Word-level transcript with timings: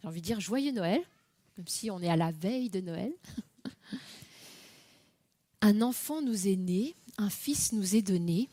j'ai 0.00 0.08
envie 0.08 0.20
de 0.20 0.26
dire 0.26 0.40
joyeux 0.40 0.72
Noël, 0.72 1.00
comme 1.54 1.66
si 1.66 1.90
on 1.90 2.00
est 2.00 2.08
à 2.08 2.16
la 2.16 2.30
veille 2.30 2.70
de 2.70 2.80
Noël. 2.80 3.12
un 5.60 5.80
enfant 5.82 6.22
nous 6.22 6.46
est 6.46 6.56
né, 6.56 6.94
un 7.18 7.30
fils 7.30 7.72
nous 7.72 7.96
est 7.96 8.02
donné. 8.02 8.48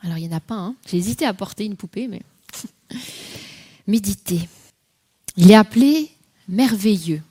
Alors 0.00 0.18
il 0.18 0.26
n'y 0.26 0.34
en 0.34 0.36
a 0.36 0.40
pas 0.40 0.56
un. 0.56 0.76
J'ai 0.86 0.98
hésité 0.98 1.26
à 1.26 1.34
porter 1.34 1.64
une 1.64 1.76
poupée, 1.76 2.08
mais 2.08 2.22
méditez. 3.86 4.48
Il 5.36 5.50
est 5.50 5.56
appelé 5.56 6.10
merveilleux, 6.48 7.22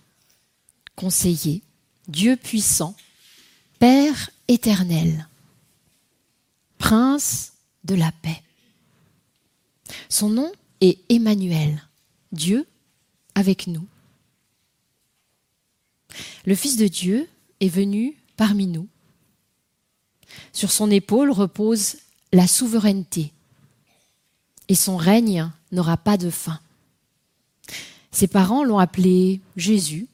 conseiller, 0.95 1.61
Dieu 2.07 2.35
puissant, 2.35 2.95
Père 3.79 4.29
éternel, 4.47 5.27
Prince 6.77 7.53
de 7.83 7.95
la 7.95 8.11
paix. 8.11 8.41
Son 10.09 10.29
nom 10.29 10.51
est 10.81 10.99
Emmanuel, 11.09 11.81
Dieu 12.31 12.65
avec 13.35 13.67
nous. 13.67 13.85
Le 16.45 16.55
Fils 16.55 16.77
de 16.77 16.87
Dieu 16.87 17.29
est 17.59 17.69
venu 17.69 18.15
parmi 18.37 18.67
nous. 18.67 18.87
Sur 20.51 20.71
son 20.71 20.89
épaule 20.91 21.31
repose 21.31 21.97
la 22.31 22.47
souveraineté 22.47 23.31
et 24.67 24.75
son 24.75 24.97
règne 24.97 25.51
n'aura 25.71 25.97
pas 25.97 26.17
de 26.17 26.29
fin. 26.29 26.59
Ses 28.11 28.27
parents 28.27 28.63
l'ont 28.63 28.79
appelé 28.79 29.41
Jésus, 29.55 30.07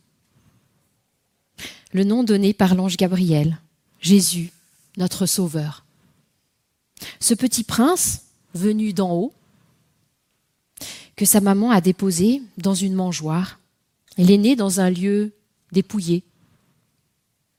le 1.92 2.04
nom 2.04 2.24
donné 2.24 2.54
par 2.54 2.76
l'ange 2.76 2.98
Gabriel, 2.98 3.60
Jésus, 4.00 4.52
notre 4.98 5.26
Sauveur. 5.26 5.86
Ce 7.20 7.34
petit 7.34 7.64
prince, 7.64 8.24
venu 8.54 8.94
d'en 8.94 9.12
haut, 9.14 9.34
que 11.20 11.26
sa 11.26 11.42
maman 11.42 11.70
a 11.70 11.82
déposé 11.82 12.42
dans 12.58 12.74
une 12.74 12.94
mangeoire, 12.94 13.60
il 14.18 14.32
est 14.32 14.38
né 14.38 14.56
dans 14.56 14.80
un 14.80 14.90
lieu 14.90 15.34
dépouillé, 15.74 16.24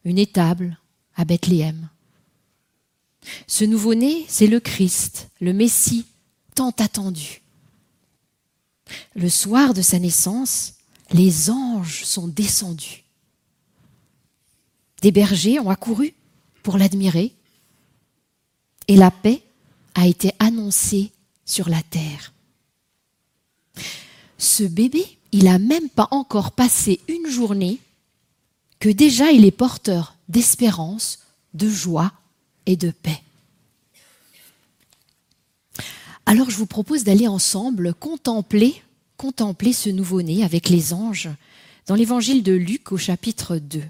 une 0.02 0.16
étable 0.18 0.78
à 1.14 1.26
Bethléem. 1.26 1.90
Ce 3.46 3.66
nouveau-né, 3.66 4.24
c'est 4.28 4.46
le 4.46 4.60
Christ, 4.60 5.28
le 5.42 5.52
Messie 5.52 6.06
tant 6.54 6.70
attendu. 6.70 7.42
Le 9.14 9.28
soir 9.28 9.74
de 9.74 9.82
sa 9.82 9.98
naissance, 9.98 10.72
les 11.12 11.50
anges 11.50 12.04
sont 12.06 12.28
descendus. 12.28 13.04
Des 15.02 15.12
bergers 15.12 15.60
ont 15.60 15.68
accouru 15.68 16.14
pour 16.62 16.78
l'admirer 16.78 17.34
et 18.88 18.96
la 18.96 19.10
paix 19.10 19.42
a 19.94 20.06
été 20.06 20.32
annoncée 20.38 21.12
sur 21.44 21.68
la 21.68 21.82
terre. 21.82 22.32
Ce 24.38 24.62
bébé, 24.62 25.04
il 25.32 25.44
n'a 25.44 25.58
même 25.58 25.88
pas 25.88 26.08
encore 26.10 26.52
passé 26.52 27.00
une 27.08 27.28
journée 27.30 27.78
que 28.78 28.88
déjà 28.88 29.30
il 29.30 29.44
est 29.44 29.50
porteur 29.50 30.16
d'espérance, 30.28 31.20
de 31.54 31.68
joie 31.68 32.12
et 32.66 32.76
de 32.76 32.91
paix. 32.91 33.22
Alors 36.26 36.50
je 36.50 36.56
vous 36.56 36.66
propose 36.66 37.04
d'aller 37.04 37.26
ensemble 37.26 37.92
contempler, 37.94 38.82
contempler 39.16 39.72
ce 39.72 39.91
nouveau-né 39.91 40.44
avec 40.44 40.68
les 40.68 40.92
anges 40.92 41.28
dans 41.86 41.94
l'évangile 41.94 42.42
de 42.42 42.52
Luc 42.52 42.92
au 42.92 42.96
chapitre 42.96 43.56
2. 43.56 43.82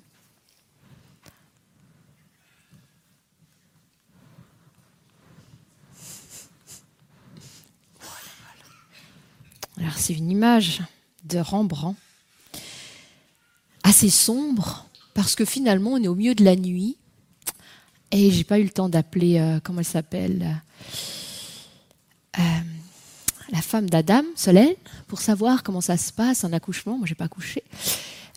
C'est 9.97 10.15
une 10.15 10.31
image 10.31 10.83
de 11.25 11.39
Rembrandt, 11.39 11.99
assez 13.83 14.11
sombre, 14.11 14.87
parce 15.15 15.35
que 15.35 15.45
finalement 15.45 15.93
on 15.93 16.03
est 16.03 16.09
au 16.09 16.15
milieu 16.15 16.35
de 16.35 16.45
la 16.45 16.57
nuit, 16.57 16.97
et 18.11 18.31
j'ai 18.31 18.45
pas 18.45 18.59
eu 18.59 18.65
le 18.65 18.71
temps 18.71 18.89
d'appeler, 18.89 19.39
euh, 19.39 19.61
comment 19.63 19.81
elle 19.81 19.85
s'appelle, 19.85 20.61
euh, 22.39 22.43
la 23.53 23.63
femme 23.63 23.89
d'Adam, 23.91 24.23
Solène, 24.37 24.75
pour 25.07 25.21
savoir 25.21 25.63
comment 25.63 25.81
ça 25.81 25.97
se 25.97 26.13
passe 26.13 26.45
un 26.45 26.53
accouchement. 26.53 26.97
Moi 26.99 27.07
j'ai 27.07 27.15
pas 27.15 27.25
accouché, 27.25 27.63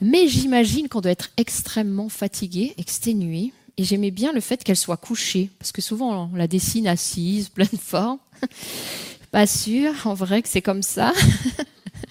mais 0.02 0.28
j'imagine 0.28 0.90
qu'on 0.90 1.02
doit 1.02 1.12
être 1.12 1.30
extrêmement 1.38 2.09
fatigué, 2.09 2.74
exténué. 2.78 3.53
Et 3.75 3.84
j'aimais 3.84 4.12
bien 4.12 4.34
le 4.34 4.40
fait 4.40 4.63
qu'elle 4.63 4.78
soit 4.78 4.97
couchée, 4.97 5.50
parce 5.58 5.72
que 5.72 5.81
souvent 5.81 6.30
on 6.31 6.36
la 6.36 6.47
dessine 6.47 6.86
assise, 6.88 7.50
pleine 7.50 7.68
forme. 7.81 8.19
Pas 9.34 9.48
sûr, 9.48 10.06
en 10.06 10.14
vrai, 10.14 10.44
que 10.44 10.48
c'est 10.48 10.62
comme 10.62 10.84
ça. 10.84 11.12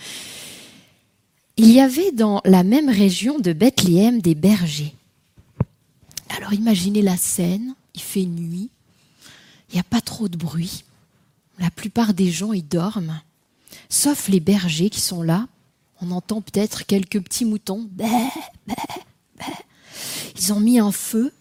Il 1.57 1.71
y 1.71 1.79
avait 1.79 2.11
dans 2.11 2.41
la 2.45 2.65
même 2.65 2.89
région 2.89 3.39
de 3.39 3.53
Bethléem 3.53 4.21
des 4.21 4.35
bergers. 4.35 4.93
Alors 6.31 6.53
imaginez 6.53 7.01
la 7.01 7.17
scène, 7.17 7.77
il 7.95 8.01
fait 8.01 8.25
nuit, 8.25 8.71
il 9.69 9.75
n'y 9.75 9.79
a 9.79 9.85
pas 9.85 10.01
trop 10.01 10.29
de 10.29 10.37
bruit, 10.37 10.83
la 11.61 11.71
plupart 11.71 12.13
des 12.13 12.33
gens 12.33 12.53
y 12.53 12.63
dorment, 12.63 13.21
sauf 13.89 14.27
les 14.27 14.41
bergers 14.41 14.91
qui 14.91 15.01
sont 15.01 15.23
là. 15.23 15.47
On 16.01 16.11
entend 16.11 16.41
peut-être 16.41 16.87
quelques 16.87 17.23
petits 17.23 17.45
moutons. 17.45 17.89
Ils 20.37 20.53
ont 20.53 20.59
mis 20.59 20.81
un 20.81 20.91
feu 20.91 21.33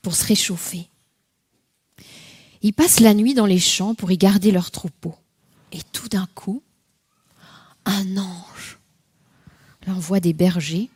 pour 0.00 0.14
se 0.14 0.24
réchauffer. 0.24 0.88
Ils 2.62 2.72
passent 2.72 3.00
la 3.00 3.14
nuit 3.14 3.34
dans 3.34 3.46
les 3.46 3.58
champs 3.58 3.94
pour 3.94 4.10
y 4.10 4.18
garder 4.18 4.50
leurs 4.50 4.70
troupeaux. 4.70 5.16
Et 5.72 5.80
tout 5.92 6.08
d'un 6.08 6.26
coup, 6.34 6.62
un 7.84 8.16
ange 8.16 8.78
l'envoie 9.86 10.20
des 10.20 10.32
bergers, 10.32 10.90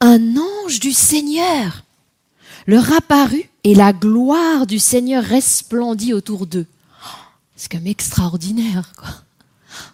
un 0.00 0.36
ange 0.36 0.80
du 0.80 0.92
Seigneur 0.92 1.84
leur 2.68 2.92
apparut 2.92 3.48
et 3.64 3.74
la 3.74 3.94
gloire 3.94 4.66
du 4.66 4.78
Seigneur 4.78 5.24
resplendit 5.24 6.12
autour 6.12 6.46
d'eux. 6.46 6.66
C'est 7.56 7.72
comme 7.72 7.86
extraordinaire, 7.86 8.92
quoi. 8.96 9.08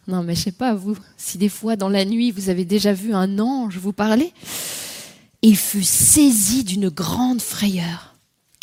Non, 0.09 0.23
mais 0.23 0.35
je 0.35 0.43
sais 0.43 0.53
pas, 0.53 0.75
vous, 0.75 0.97
si 1.17 1.39
des 1.39 1.49
fois 1.49 1.77
dans 1.77 1.89
la 1.89 2.05
nuit 2.05 2.31
vous 2.31 2.49
avez 2.49 2.65
déjà 2.65 2.93
vu 2.93 3.15
un 3.15 3.39
ange 3.39 3.79
vous 3.79 3.93
parler, 3.93 4.33
il 5.43 5.57
fut 5.57 5.85
saisi 5.85 6.65
d'une 6.65 6.89
grande 6.89 7.41
frayeur. 7.41 8.14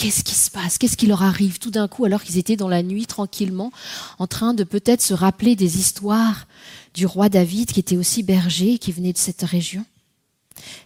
Qu'est-ce 0.01 0.23
qui 0.23 0.33
se 0.33 0.49
passe? 0.49 0.79
Qu'est-ce 0.79 0.97
qui 0.97 1.05
leur 1.05 1.21
arrive? 1.21 1.59
Tout 1.59 1.69
d'un 1.69 1.87
coup 1.87 2.05
alors 2.05 2.23
qu'ils 2.23 2.39
étaient 2.39 2.55
dans 2.55 2.67
la 2.67 2.81
nuit 2.81 3.05
tranquillement 3.05 3.71
en 4.17 4.25
train 4.25 4.55
de 4.55 4.63
peut-être 4.63 5.03
se 5.03 5.13
rappeler 5.13 5.55
des 5.55 5.77
histoires 5.77 6.47
du 6.95 7.05
roi 7.05 7.29
David 7.29 7.71
qui 7.71 7.81
était 7.81 7.97
aussi 7.97 8.23
berger, 8.23 8.79
qui 8.79 8.91
venait 8.91 9.13
de 9.13 9.19
cette 9.19 9.43
région. 9.43 9.85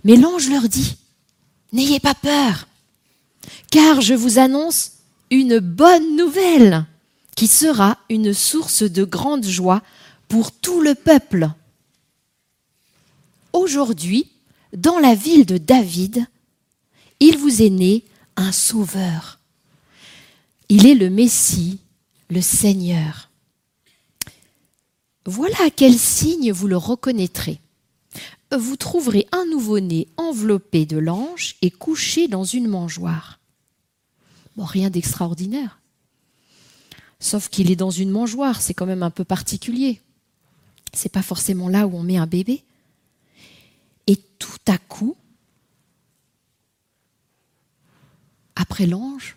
Mais 0.03 0.17
l'ange 0.17 0.49
leur 0.49 0.67
dit, 0.67 0.97
N'ayez 1.71 2.01
pas 2.01 2.13
peur, 2.13 2.67
car 3.71 4.01
je 4.01 4.13
vous 4.13 4.37
annonce 4.37 4.91
une 5.31 5.59
bonne 5.59 6.17
nouvelle 6.17 6.85
qui 7.37 7.47
sera 7.47 7.97
une 8.09 8.33
source 8.33 8.83
de 8.83 9.05
grande 9.05 9.45
joie 9.45 9.81
pour 10.27 10.51
tout 10.51 10.81
le 10.81 10.93
peuple. 10.93 11.49
Aujourd'hui, 13.53 14.27
dans 14.75 14.99
la 14.99 15.15
ville 15.15 15.45
de 15.45 15.57
David, 15.57 16.25
il 17.21 17.37
vous 17.37 17.61
est 17.61 17.69
né 17.69 18.03
un 18.35 18.51
sauveur. 18.51 19.39
Il 20.69 20.85
est 20.87 20.95
le 20.95 21.09
Messie, 21.09 21.79
le 22.29 22.41
Seigneur. 22.41 23.29
Voilà 25.25 25.55
à 25.65 25.69
quel 25.69 25.97
signe 25.97 26.51
vous 26.51 26.67
le 26.67 26.77
reconnaîtrez. 26.77 27.59
Vous 28.55 28.77
trouverez 28.77 29.27
un 29.31 29.45
nouveau-né 29.45 30.07
enveloppé 30.17 30.85
de 30.85 30.97
l'ange 30.97 31.55
et 31.61 31.71
couché 31.71 32.27
dans 32.27 32.43
une 32.43 32.67
mangeoire. 32.67 33.39
Bon, 34.55 34.63
rien 34.65 34.89
d'extraordinaire. 34.89 35.79
Sauf 37.19 37.49
qu'il 37.49 37.71
est 37.71 37.75
dans 37.75 37.89
une 37.89 38.11
mangeoire, 38.11 38.61
c'est 38.61 38.73
quand 38.73 38.85
même 38.85 39.03
un 39.03 39.09
peu 39.09 39.23
particulier. 39.23 40.01
C'est 40.93 41.11
pas 41.11 41.23
forcément 41.23 41.69
là 41.69 41.87
où 41.87 41.95
on 41.95 42.03
met 42.03 42.17
un 42.17 42.27
bébé. 42.27 42.63
Et 44.07 44.15
tout 44.15 44.59
à 44.67 44.77
coup, 44.77 45.17
après 48.55 48.85
l'ange, 48.85 49.35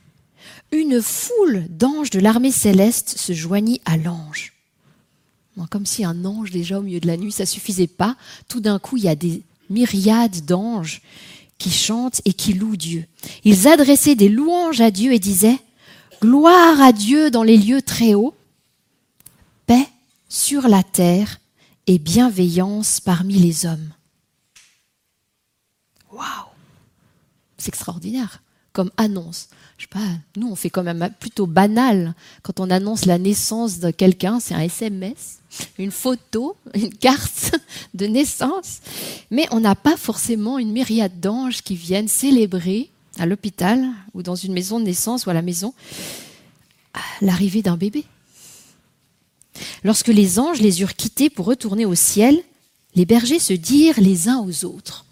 une 0.71 1.01
foule 1.01 1.67
d'anges 1.71 2.11
de 2.11 2.21
l'armée 2.21 2.53
céleste 2.53 3.17
se 3.19 3.33
joignit 3.33 3.81
à 3.85 3.97
l'ange. 3.97 4.53
Comme 5.71 5.87
si 5.87 6.05
un 6.05 6.25
ange 6.25 6.51
déjà 6.51 6.79
au 6.79 6.83
milieu 6.83 7.01
de 7.01 7.07
la 7.09 7.17
nuit, 7.17 7.33
ça 7.33 7.47
suffisait 7.47 7.89
pas. 7.89 8.17
Tout 8.49 8.61
d'un 8.61 8.79
coup, 8.79 8.97
il 8.97 9.05
y 9.05 9.09
a 9.09 9.17
des 9.17 9.43
myriades 9.71 10.45
d'anges 10.45 11.03
qui 11.59 11.71
chantent 11.71 12.21
et 12.25 12.33
qui 12.33 12.53
louent 12.53 12.77
Dieu. 12.77 13.07
Ils 13.45 13.67
adressaient 13.67 14.15
des 14.15 14.29
louanges 14.29 14.81
à 14.81 14.91
Dieu 14.91 15.13
et 15.13 15.19
disaient 15.19 15.59
Gloire 16.23 16.81
à 16.81 16.93
Dieu 16.93 17.31
dans 17.31 17.43
les 17.43 17.57
lieux 17.57 17.83
très 17.83 18.15
hauts, 18.15 18.35
paix 19.67 19.89
sur 20.29 20.69
la 20.69 20.83
terre 20.83 21.41
et 21.87 21.99
bienveillance 21.99 23.01
parmi 23.01 23.35
les 23.35 23.67
hommes. 23.67 23.93
Waouh 26.13 26.25
C'est 27.57 27.69
extraordinaire 27.69 28.43
comme 28.79 28.93
annonce. 28.97 29.49
Je 29.77 29.83
sais 29.83 29.89
pas, 29.89 30.07
nous 30.37 30.49
on 30.49 30.55
fait 30.55 30.71
quand 30.71 30.85
même 30.85 31.11
plutôt 31.19 31.49
banal. 31.49 32.15
Quand 32.45 32.61
on 32.61 32.71
annonce 32.71 33.07
la 33.07 33.19
naissance 33.19 33.81
de 33.81 33.91
quelqu'un, 33.91 34.39
c'est 34.39 34.55
un 34.55 34.61
SMS, 34.61 35.41
une 35.79 35.91
photo, 35.91 36.55
une 36.75 36.95
carte 36.95 37.59
de 37.95 38.07
naissance, 38.07 38.79
mais 39.33 39.49
on 39.51 39.59
n'a 39.59 39.75
pas 39.75 39.97
forcément 39.97 40.61
une 40.61 40.71
myriade 40.71 41.19
d'anges 41.19 41.63
qui 41.63 41.75
viennent 41.75 42.07
célébrer 42.07 42.89
à 43.19 43.27
l'hôpital 43.27 43.85
ou 44.15 44.23
dans 44.23 44.37
une 44.37 44.53
maison 44.53 44.79
de 44.79 44.85
naissance 44.85 45.27
ou 45.27 45.31
à 45.31 45.35
la 45.35 45.43
maison 45.43 45.75
l'arrivée 47.21 47.63
d'un 47.63 47.77
bébé. 47.77 48.05
Lorsque 49.83 50.07
les 50.07 50.39
anges 50.39 50.61
les 50.61 50.83
eurent 50.83 50.95
quittés 50.95 51.31
pour 51.31 51.47
retourner 51.47 51.85
au 51.85 51.97
ciel, 51.97 52.41
les 52.95 53.07
bergers 53.07 53.41
se 53.41 53.55
dirent 53.55 54.01
les 54.01 54.29
uns 54.29 54.39
aux 54.39 54.65
autres 54.65 55.05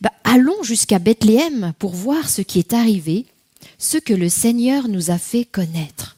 bah, 0.00 0.12
Allons 0.24 0.62
jusqu'à 0.62 0.98
Bethléem 0.98 1.72
pour 1.78 1.94
voir 1.94 2.28
ce 2.28 2.42
qui 2.42 2.58
est 2.58 2.72
arrivé, 2.72 3.26
ce 3.78 3.98
que 3.98 4.14
le 4.14 4.28
Seigneur 4.28 4.88
nous 4.88 5.10
a 5.10 5.18
fait 5.18 5.44
connaître. 5.44 6.16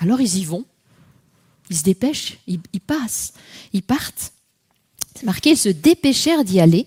Alors 0.00 0.20
ils 0.20 0.38
y 0.38 0.44
vont, 0.44 0.64
ils 1.70 1.76
se 1.76 1.82
dépêchent, 1.82 2.38
ils, 2.46 2.60
ils 2.72 2.80
passent, 2.80 3.32
ils 3.72 3.82
partent. 3.82 4.32
C'est 5.14 5.24
marqué, 5.24 5.50
ils 5.50 5.56
se 5.56 5.68
dépêchèrent 5.68 6.44
d'y 6.44 6.60
aller, 6.60 6.86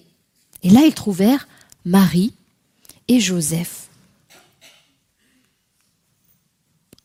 et 0.63 0.69
là 0.69 0.81
ils 0.85 0.93
trouvèrent 0.93 1.47
Marie 1.85 2.33
et 3.07 3.19
Joseph 3.19 3.89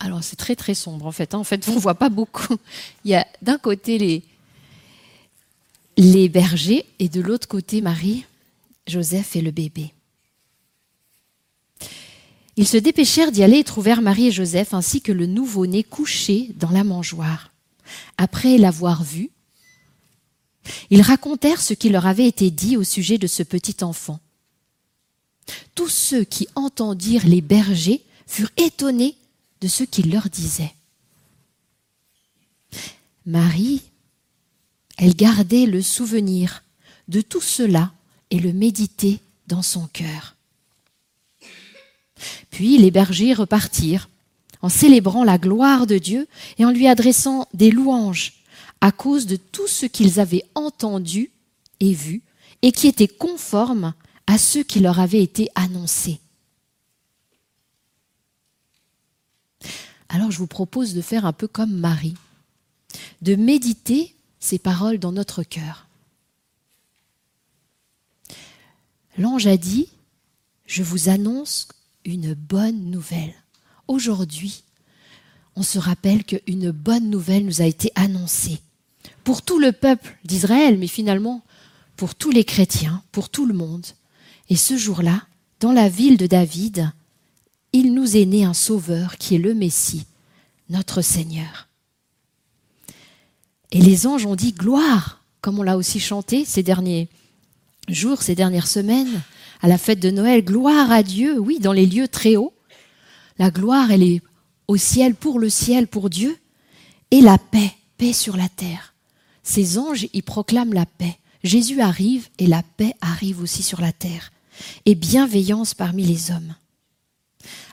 Alors 0.05 0.23
c'est 0.23 0.37
très 0.37 0.55
très 0.55 0.75
sombre 0.75 1.07
en 1.07 1.13
fait. 1.13 1.35
Hein. 1.35 1.39
En 1.39 1.45
fait, 1.45 1.67
on 1.69 1.75
ne 1.75 1.79
voit 1.79 1.95
pas 1.95 2.11
beaucoup. 2.11 2.57
Il 3.05 3.13
y 3.13 3.15
a 3.15 3.27
d'un 3.41 3.57
côté 3.57 3.97
les, 3.97 4.23
les 5.97 6.29
bergers 6.29 6.87
et 6.99 7.09
de 7.09 7.21
l'autre 7.21 7.49
côté 7.49 7.81
Marie, 7.81 8.25
Joseph 8.87 9.37
et 9.37 9.41
le 9.41 9.51
bébé. 9.51 9.93
Ils 12.57 12.69
se 12.69 12.77
dépêchèrent 12.77 13.33
d'y 13.33 13.43
aller 13.43 13.59
et 13.59 13.65
trouvèrent 13.65 14.03
Marie 14.03 14.29
et 14.29 14.33
Joseph 14.33 14.75
ainsi 14.75 15.01
que 15.01 15.13
le 15.13 15.27
nouveau-né 15.27 15.83
couché 15.83 16.51
dans 16.57 16.71
la 16.71 16.85
mangeoire. 16.85 17.51
Après 18.17 18.59
l'avoir 18.59 19.03
vu, 19.03 19.31
ils 20.91 21.03
racontèrent 21.03 21.61
ce 21.61 21.75
qui 21.75 21.89
leur 21.89 22.07
avait 22.07 22.27
été 22.27 22.51
dit 22.51 22.77
au 22.77 22.85
sujet 22.85 23.19
de 23.19 23.27
ce 23.27 23.43
petit 23.43 23.83
enfant. 23.83 24.21
Tous 25.75 25.89
ceux 25.89 26.25
qui 26.25 26.49
entendirent 26.55 27.27
les 27.27 27.41
bergers 27.41 28.03
furent 28.27 28.53
étonnés 28.57 29.17
de 29.61 29.69
ce 29.69 29.85
qu'il 29.85 30.11
leur 30.11 30.31
disait. 30.31 30.73
Marie, 33.27 33.83
elle 34.99 35.15
gardait 35.15 35.67
le 35.67 35.83
souvenir 35.83 36.63
de 37.09 37.21
tout 37.21 37.41
cela 37.41 37.93
et 38.31 38.39
le 38.39 38.53
méditait 38.53 39.21
dans 39.47 39.63
son 39.63 39.87
cœur. 39.87 40.37
Puis 42.51 42.79
les 42.79 42.91
bergers 42.91 43.35
repartirent 43.35 44.09
en 44.63 44.69
célébrant 44.69 45.25
la 45.25 45.39
gloire 45.39 45.87
de 45.87 45.99
Dieu 45.99 46.27
et 46.59 46.65
en 46.65 46.71
lui 46.71 46.89
adressant 46.89 47.49
des 47.53 47.71
louanges 47.71 48.35
à 48.81 48.93
cause 48.93 49.27
de 49.27 49.37
tout 49.37 49.67
ce 49.67 49.87
qu'ils 49.87 50.21
avaient 50.21 50.45
entendu 50.55 51.31
et 51.81 51.93
vu 51.93 52.23
et 52.63 52.73
qui 52.73 52.87
était 52.87 53.09
conforme 53.09 53.93
à 54.27 54.39
ce 54.39 54.59
qui 54.59 54.81
leur 54.81 55.01
avait 55.01 55.23
été 55.23 55.49
annoncé. 55.55 56.19
Alors 60.09 60.31
je 60.31 60.39
vous 60.39 60.47
propose 60.47 60.95
de 60.95 61.03
faire 61.03 61.27
un 61.27 61.33
peu 61.33 61.49
comme 61.49 61.73
Marie, 61.73 62.15
de 63.21 63.35
méditer 63.35 64.14
ces 64.45 64.59
paroles 64.59 64.99
dans 64.99 65.13
notre 65.13 65.43
cœur. 65.43 65.89
L'ange 69.17 69.47
a 69.47 69.57
dit, 69.57 69.89
je 70.67 70.83
vous 70.83 71.09
annonce 71.09 71.67
une 72.05 72.35
bonne 72.35 72.91
nouvelle. 72.91 73.33
Aujourd'hui, 73.89 74.65
on 75.57 75.63
se 75.63 75.79
rappelle 75.79 76.25
qu'une 76.25 76.73
bonne 76.73 77.09
nouvelle 77.09 77.47
nous 77.47 77.63
a 77.63 77.65
été 77.65 77.91
annoncée 77.95 78.61
pour 79.23 79.41
tout 79.41 79.59
le 79.59 79.73
peuple 79.73 80.15
d'Israël, 80.27 80.77
mais 80.79 80.89
finalement 80.89 81.43
pour 81.97 82.15
tous 82.15 82.31
les 82.31 82.45
chrétiens, 82.45 83.03
pour 83.13 83.31
tout 83.31 83.47
le 83.47 83.55
monde. 83.55 83.87
Et 84.51 84.57
ce 84.57 84.77
jour-là, 84.77 85.23
dans 85.61 85.73
la 85.73 85.89
ville 85.89 86.19
de 86.19 86.27
David, 86.27 86.93
il 87.73 87.95
nous 87.95 88.15
est 88.15 88.27
né 88.27 88.45
un 88.45 88.53
sauveur 88.53 89.17
qui 89.17 89.37
est 89.37 89.39
le 89.39 89.55
Messie, 89.55 90.05
notre 90.69 91.01
Seigneur. 91.01 91.69
Et 93.75 93.81
les 93.81 94.07
anges 94.07 94.25
ont 94.25 94.37
dit 94.37 94.53
gloire, 94.53 95.25
comme 95.41 95.59
on 95.59 95.65
l'a 95.65 95.77
aussi 95.77 95.99
chanté 95.99 96.45
ces 96.45 96.63
derniers 96.63 97.09
jours, 97.89 98.23
ces 98.23 98.37
dernières 98.37 98.69
semaines, 98.69 99.21
à 99.61 99.67
la 99.67 99.79
fête 99.79 99.99
de 99.99 100.13
Noël, 100.13 100.45
gloire 100.45 100.93
à 100.93 101.03
Dieu, 101.03 101.41
oui, 101.41 101.59
dans 101.59 101.73
les 101.73 101.85
lieux 101.85 102.07
très 102.07 102.37
hauts. 102.37 102.55
La 103.37 103.51
gloire, 103.51 103.91
elle 103.91 104.05
est 104.05 104.23
au 104.69 104.77
ciel, 104.77 105.17
pour 105.17 105.41
le 105.41 105.51
ciel, 105.51 105.89
pour 105.89 106.09
Dieu, 106.09 106.39
et 107.11 107.21
la 107.21 107.37
paix, 107.37 107.73
paix 107.99 108.13
sur 108.13 108.37
la 108.37 108.49
terre. 108.49 108.95
Ces 109.43 109.77
anges, 109.77 110.07
ils 110.13 110.23
proclament 110.23 110.73
la 110.73 110.87
paix. 110.87 111.19
Jésus 111.43 111.81
arrive 111.81 112.29
et 112.39 112.47
la 112.47 112.63
paix 112.63 112.95
arrive 113.01 113.43
aussi 113.43 113.65
sur 113.65 113.81
la 113.81 113.93
terre, 113.93 114.31
et 114.87 114.95
bienveillance 114.95 115.75
parmi 115.75 116.05
les 116.05 116.31
hommes. 116.31 116.55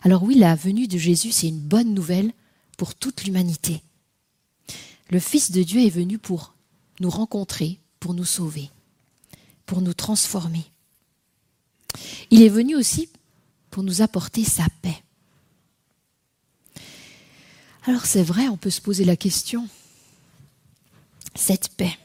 Alors 0.01 0.24
oui, 0.24 0.33
la 0.33 0.56
venue 0.56 0.88
de 0.88 0.98
Jésus, 0.98 1.31
c'est 1.31 1.48
une 1.48 1.59
bonne 1.59 1.94
nouvelle 1.94 2.31
pour 2.75 2.95
toute 2.95 3.24
l'humanité. 3.24 3.83
Le 5.11 5.19
Fils 5.19 5.51
de 5.51 5.61
Dieu 5.61 5.81
est 5.81 5.89
venu 5.89 6.17
pour 6.17 6.55
nous 7.01 7.09
rencontrer, 7.09 7.79
pour 7.99 8.13
nous 8.13 8.25
sauver, 8.25 8.69
pour 9.65 9.81
nous 9.81 9.93
transformer. 9.93 10.63
Il 12.31 12.41
est 12.41 12.49
venu 12.49 12.75
aussi 12.75 13.09
pour 13.69 13.83
nous 13.83 14.01
apporter 14.01 14.45
sa 14.45 14.65
paix. 14.81 15.03
Alors 17.85 18.05
c'est 18.05 18.23
vrai, 18.23 18.47
on 18.47 18.57
peut 18.57 18.69
se 18.69 18.79
poser 18.79 19.03
la 19.03 19.17
question, 19.17 19.67
cette 21.35 21.69
paix, 21.69 21.97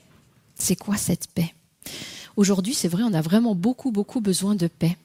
c'est 0.56 0.76
quoi 0.76 0.96
cette 0.96 1.28
paix? 1.28 1.54
Aujourd'hui, 2.36 2.74
c'est 2.74 2.88
vrai, 2.88 3.04
on 3.04 3.14
a 3.14 3.22
vraiment 3.22 3.54
beaucoup, 3.54 3.92
beaucoup 3.92 4.20
besoin 4.20 4.56
de 4.56 4.66
paix. 4.66 4.96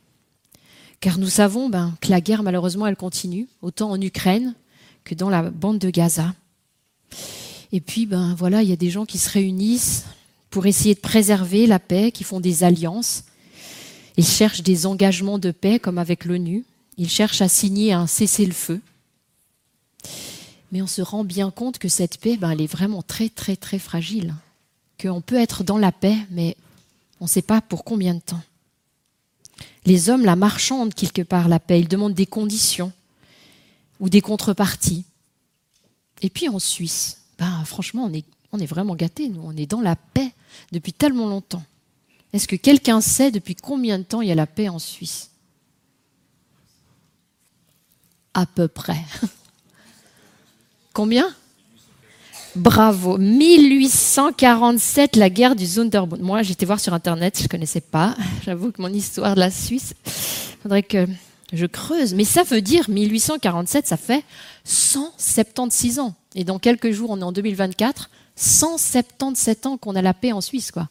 Car 1.01 1.19
nous 1.19 1.29
savons 1.29 1.69
ben, 1.69 1.95
que 2.01 2.09
la 2.09 2.21
guerre, 2.21 2.41
malheureusement, 2.41 2.87
elle 2.87 2.95
continue, 2.95 3.47
autant 3.61 3.91
en 3.91 4.01
Ukraine 4.01 4.55
que 5.03 5.13
dans 5.13 5.29
la 5.29 5.49
bande 5.49 5.79
de 5.79 5.89
Gaza. 5.89 6.33
Et 7.71 7.81
puis, 7.81 8.05
ben 8.05 8.35
voilà, 8.35 8.63
il 8.63 8.69
y 8.69 8.73
a 8.73 8.77
des 8.77 8.89
gens 8.89 9.05
qui 9.05 9.17
se 9.17 9.29
réunissent 9.29 10.05
pour 10.49 10.65
essayer 10.65 10.93
de 10.93 10.99
préserver 10.99 11.67
la 11.67 11.79
paix, 11.79 12.11
qui 12.11 12.23
font 12.23 12.41
des 12.41 12.63
alliances. 12.63 13.23
Ils 14.17 14.27
cherchent 14.27 14.63
des 14.63 14.85
engagements 14.85 15.39
de 15.39 15.51
paix, 15.51 15.79
comme 15.79 15.97
avec 15.97 16.25
l'ONU. 16.25 16.65
Ils 16.97 17.09
cherchent 17.09 17.41
à 17.41 17.47
signer 17.47 17.93
un 17.93 18.07
cessez-le-feu. 18.07 18.81
Mais 20.71 20.81
on 20.81 20.87
se 20.87 21.01
rend 21.01 21.23
bien 21.23 21.51
compte 21.51 21.77
que 21.77 21.87
cette 21.87 22.17
paix, 22.17 22.37
ben, 22.37 22.51
elle 22.51 22.61
est 22.61 22.67
vraiment 22.67 23.01
très, 23.01 23.29
très, 23.29 23.55
très 23.55 23.79
fragile. 23.79 24.35
Qu'on 25.01 25.21
peut 25.21 25.39
être 25.39 25.63
dans 25.63 25.77
la 25.77 25.91
paix, 25.91 26.17
mais 26.29 26.57
on 27.19 27.25
ne 27.25 27.29
sait 27.29 27.41
pas 27.41 27.61
pour 27.61 27.85
combien 27.85 28.13
de 28.13 28.19
temps. 28.19 28.41
Les 29.85 30.09
hommes 30.09 30.25
la 30.25 30.35
marchandent 30.35 30.93
quelque 30.93 31.21
part, 31.21 31.47
la 31.47 31.59
paix. 31.59 31.79
Ils 31.79 31.87
demandent 31.87 32.13
des 32.13 32.25
conditions 32.25 32.91
ou 33.99 34.09
des 34.09 34.21
contreparties. 34.21 35.05
Et 36.21 36.29
puis 36.29 36.49
en 36.49 36.59
Suisse, 36.59 37.20
ben, 37.41 37.63
franchement, 37.65 38.07
on 38.51 38.59
est, 38.59 38.65
vraiment 38.67 38.95
gâtés, 38.95 39.27
nous. 39.27 39.41
On 39.43 39.57
est 39.57 39.65
dans 39.65 39.81
la 39.81 39.95
paix 39.95 40.31
depuis 40.71 40.93
tellement 40.93 41.27
longtemps. 41.27 41.63
Est-ce 42.33 42.47
que 42.47 42.55
quelqu'un 42.55 43.01
sait 43.01 43.31
depuis 43.31 43.55
combien 43.55 43.97
de 43.97 44.03
temps 44.03 44.21
il 44.21 44.27
y 44.27 44.31
a 44.31 44.35
la 44.35 44.45
paix 44.45 44.69
en 44.69 44.77
Suisse? 44.77 45.31
À 48.35 48.45
peu 48.45 48.67
près. 48.67 49.01
Combien? 50.93 51.33
Bravo. 52.55 53.17
1847, 53.17 55.15
la 55.15 55.31
guerre 55.31 55.55
du 55.55 55.65
Sonderbund. 55.65 56.21
Moi, 56.21 56.43
j'étais 56.43 56.67
voir 56.67 56.79
sur 56.79 56.93
Internet, 56.93 57.37
je 57.39 57.43
ne 57.43 57.47
connaissais 57.47 57.81
pas. 57.81 58.15
J'avoue 58.45 58.71
que 58.71 58.81
mon 58.83 58.93
histoire 58.93 59.33
de 59.33 59.39
la 59.39 59.49
Suisse, 59.49 59.95
il 60.05 60.61
faudrait 60.61 60.83
que 60.83 61.07
je 61.53 61.65
creuse. 61.65 62.13
Mais 62.13 62.23
ça 62.23 62.43
veut 62.43 62.61
dire 62.61 62.87
1847, 62.87 63.87
ça 63.87 63.97
fait 63.97 64.23
176 64.63 65.97
ans. 65.97 66.13
Et 66.35 66.43
dans 66.43 66.59
quelques 66.59 66.91
jours, 66.91 67.09
on 67.11 67.19
est 67.19 67.23
en 67.23 67.31
2024, 67.31 68.09
177 68.35 69.65
ans 69.65 69.77
qu'on 69.77 69.95
a 69.95 70.01
la 70.01 70.13
paix 70.13 70.31
en 70.31 70.41
Suisse, 70.41 70.71
quoi. 70.71 70.89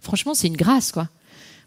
Franchement, 0.00 0.34
c'est 0.34 0.48
une 0.48 0.56
grâce, 0.56 0.92
quoi. 0.92 1.08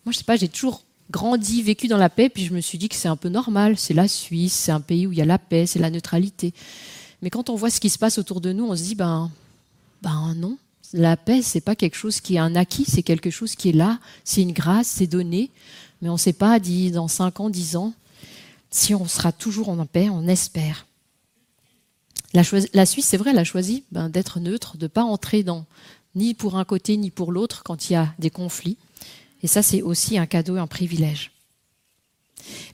Moi, 0.06 0.12
je 0.12 0.20
sais 0.20 0.24
pas, 0.24 0.36
j'ai 0.36 0.48
toujours 0.48 0.84
grandi, 1.10 1.64
vécu 1.64 1.88
dans 1.88 1.98
la 1.98 2.10
paix, 2.10 2.30
puis 2.30 2.46
je 2.46 2.54
me 2.54 2.62
suis 2.62 2.78
dit 2.78 2.90
que 2.90 2.96
c'est 2.96 3.08
un 3.08 3.16
peu 3.16 3.30
normal. 3.30 3.78
C'est 3.78 3.94
la 3.94 4.08
Suisse, 4.08 4.54
c'est 4.54 4.72
un 4.72 4.82
pays 4.82 5.08
où 5.08 5.12
il 5.12 5.18
y 5.18 5.22
a 5.22 5.26
la 5.26 5.40
paix, 5.40 5.66
c'est 5.66 5.80
la 5.80 5.90
neutralité. 5.90 6.54
Mais 7.22 7.30
quand 7.30 7.50
on 7.50 7.56
voit 7.56 7.70
ce 7.70 7.80
qui 7.80 7.90
se 7.90 7.98
passe 7.98 8.18
autour 8.18 8.42
de 8.42 8.52
nous, 8.52 8.66
on 8.66 8.76
se 8.76 8.84
dit, 8.84 8.96
ben, 8.96 9.32
ben 10.02 10.34
non, 10.36 10.58
la 10.94 11.18
paix, 11.18 11.42
c'est 11.42 11.62
pas 11.62 11.76
quelque 11.76 11.96
chose 11.96 12.22
qui 12.22 12.36
est 12.36 12.40
un 12.40 12.56
acquis, 12.56 12.86
c'est 12.88 13.04
quelque 13.04 13.30
chose 13.30 13.56
qui 13.56 13.70
est 13.70 13.74
là, 13.74 14.00
c'est 14.24 14.42
une 14.42 14.52
grâce, 14.52 14.88
c'est 14.88 15.08
donné. 15.08 15.50
Mais 16.02 16.10
on 16.10 16.14
ne 16.14 16.20
sait 16.20 16.34
pas, 16.34 16.60
dit, 16.60 16.92
dans 16.92 17.08
5 17.08 17.40
ans, 17.40 17.50
10 17.50 17.76
ans, 17.78 17.94
si 18.70 18.94
on 18.94 19.08
sera 19.08 19.32
toujours 19.32 19.70
en 19.70 19.86
paix, 19.86 20.10
on 20.10 20.28
espère. 20.28 20.86
La, 22.36 22.44
Suisse, 22.86 23.06
c'est 23.06 23.16
vrai, 23.16 23.32
elle 23.32 23.40
a 23.40 23.46
choisi 23.46 23.86
ben, 23.94 24.10
d'être 24.10 24.42
neutre, 24.42 24.78
de 24.78 24.86
ne 24.86 24.90
pas 24.90 25.04
entrer 25.04 25.42
dans 25.42 25.66
ni 26.16 26.34
pour 26.34 26.58
un 26.58 26.66
côté 26.66 26.98
ni 26.98 27.10
pour 27.10 27.32
l'autre 27.32 27.64
quand 27.64 27.90
il 27.90 27.94
y 27.94 27.96
a 27.96 28.14
des 28.20 28.30
conflits. 28.30 28.78
Et 29.42 29.48
ça, 29.48 29.64
c'est 29.64 29.82
aussi 29.82 30.18
un 30.18 30.26
cadeau 30.26 30.58
un 30.58 30.68
privilège. 30.68 31.32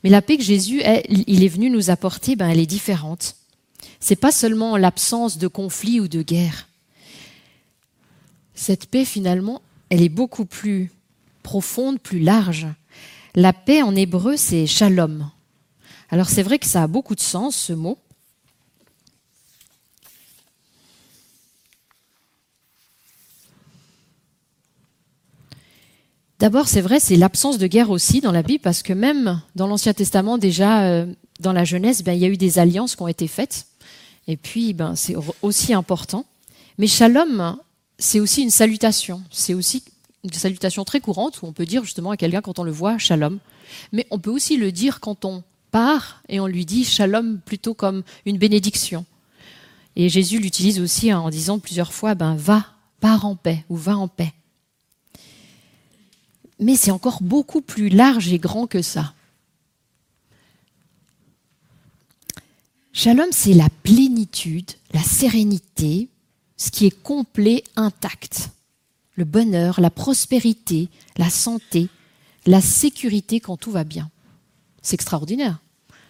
Mais 0.03 0.09
la 0.09 0.23
paix 0.23 0.37
que 0.37 0.43
Jésus 0.43 0.81
il 1.09 1.43
est 1.43 1.47
venu 1.47 1.69
nous 1.69 1.91
apporter, 1.91 2.35
ben, 2.35 2.49
elle 2.49 2.59
est 2.59 2.65
différente. 2.65 3.35
C'est 3.99 4.15
pas 4.15 4.31
seulement 4.31 4.77
l'absence 4.77 5.37
de 5.37 5.47
conflit 5.47 5.99
ou 5.99 6.07
de 6.07 6.23
guerre. 6.23 6.67
Cette 8.55 8.87
paix, 8.87 9.05
finalement, 9.05 9.61
elle 9.89 10.01
est 10.01 10.09
beaucoup 10.09 10.45
plus 10.45 10.91
profonde, 11.43 11.99
plus 11.99 12.19
large. 12.19 12.65
La 13.35 13.53
paix 13.53 13.83
en 13.83 13.95
hébreu, 13.95 14.37
c'est 14.37 14.65
shalom. 14.65 15.29
Alors 16.09 16.29
c'est 16.29 16.43
vrai 16.43 16.57
que 16.57 16.65
ça 16.65 16.83
a 16.83 16.87
beaucoup 16.87 17.15
de 17.15 17.21
sens, 17.21 17.55
ce 17.55 17.73
mot. 17.73 17.99
D'abord, 26.41 26.67
c'est 26.67 26.81
vrai, 26.81 26.99
c'est 26.99 27.17
l'absence 27.17 27.59
de 27.59 27.67
guerre 27.67 27.91
aussi 27.91 28.19
dans 28.19 28.31
la 28.31 28.41
Bible, 28.41 28.63
parce 28.63 28.81
que 28.81 28.93
même 28.93 29.43
dans 29.53 29.67
l'Ancien 29.67 29.93
Testament, 29.93 30.39
déjà 30.39 30.85
euh, 30.85 31.05
dans 31.39 31.53
la 31.53 31.65
jeunesse, 31.65 32.03
ben, 32.03 32.13
il 32.13 32.19
y 32.19 32.25
a 32.25 32.29
eu 32.29 32.35
des 32.35 32.57
alliances 32.57 32.95
qui 32.95 33.03
ont 33.03 33.07
été 33.07 33.27
faites. 33.27 33.67
Et 34.27 34.37
puis, 34.37 34.73
ben, 34.73 34.95
c'est 34.95 35.13
aussi 35.43 35.71
important. 35.71 36.25
Mais 36.79 36.87
shalom, 36.87 37.57
c'est 37.99 38.19
aussi 38.19 38.41
une 38.41 38.49
salutation. 38.49 39.21
C'est 39.29 39.53
aussi 39.53 39.83
une 40.23 40.33
salutation 40.33 40.83
très 40.83 40.99
courante 40.99 41.43
où 41.43 41.45
on 41.45 41.53
peut 41.53 41.67
dire 41.67 41.83
justement 41.83 42.09
à 42.09 42.17
quelqu'un 42.17 42.41
quand 42.41 42.57
on 42.57 42.63
le 42.63 42.71
voit 42.71 42.97
shalom. 42.97 43.37
Mais 43.91 44.07
on 44.09 44.17
peut 44.17 44.31
aussi 44.31 44.57
le 44.57 44.71
dire 44.71 44.99
quand 44.99 45.25
on 45.25 45.43
part 45.69 46.23
et 46.27 46.39
on 46.39 46.47
lui 46.47 46.65
dit 46.65 46.85
shalom 46.85 47.39
plutôt 47.45 47.75
comme 47.75 48.01
une 48.25 48.39
bénédiction. 48.39 49.05
Et 49.95 50.09
Jésus 50.09 50.39
l'utilise 50.39 50.79
aussi 50.79 51.13
en 51.13 51.29
disant 51.29 51.59
plusieurs 51.59 51.93
fois 51.93 52.15
ben, 52.15 52.35
va, 52.35 52.65
pars 52.99 53.25
en 53.25 53.35
paix 53.35 53.63
ou 53.69 53.77
va 53.77 53.95
en 53.95 54.07
paix 54.07 54.33
mais 56.61 56.75
c'est 56.75 56.91
encore 56.91 57.21
beaucoup 57.21 57.61
plus 57.61 57.89
large 57.89 58.31
et 58.31 58.39
grand 58.39 58.67
que 58.67 58.81
ça. 58.81 59.13
Shalom, 62.93 63.27
c'est 63.31 63.53
la 63.53 63.69
plénitude, 63.83 64.71
la 64.93 65.01
sérénité, 65.01 66.09
ce 66.57 66.69
qui 66.69 66.85
est 66.85 67.01
complet, 67.01 67.63
intact. 67.75 68.51
Le 69.15 69.25
bonheur, 69.25 69.81
la 69.81 69.89
prospérité, 69.89 70.89
la 71.17 71.29
santé, 71.29 71.89
la 72.45 72.61
sécurité 72.61 73.39
quand 73.39 73.57
tout 73.57 73.71
va 73.71 73.83
bien. 73.83 74.09
C'est 74.81 74.93
extraordinaire. 74.93 75.59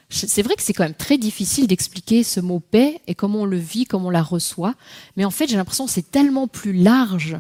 C'est 0.09 0.41
vrai 0.41 0.55
que 0.55 0.61
c'est 0.61 0.73
quand 0.73 0.83
même 0.83 0.93
très 0.93 1.17
difficile 1.17 1.67
d'expliquer 1.67 2.23
ce 2.23 2.41
mot 2.41 2.59
paix 2.59 3.01
et 3.07 3.15
comment 3.15 3.41
on 3.41 3.45
le 3.45 3.57
vit, 3.57 3.85
comment 3.85 4.07
on 4.07 4.11
la 4.11 4.21
reçoit. 4.21 4.75
Mais 5.15 5.23
en 5.23 5.31
fait, 5.31 5.47
j'ai 5.47 5.55
l'impression 5.55 5.85
que 5.85 5.91
c'est 5.91 6.11
tellement 6.11 6.47
plus 6.47 6.73
large 6.73 7.37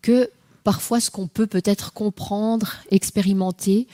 que 0.00 0.30
parfois 0.68 1.00
ce 1.00 1.10
qu'on 1.10 1.28
peut 1.28 1.46
peut-être 1.46 1.94
comprendre, 1.94 2.74
expérimenter. 2.90 3.86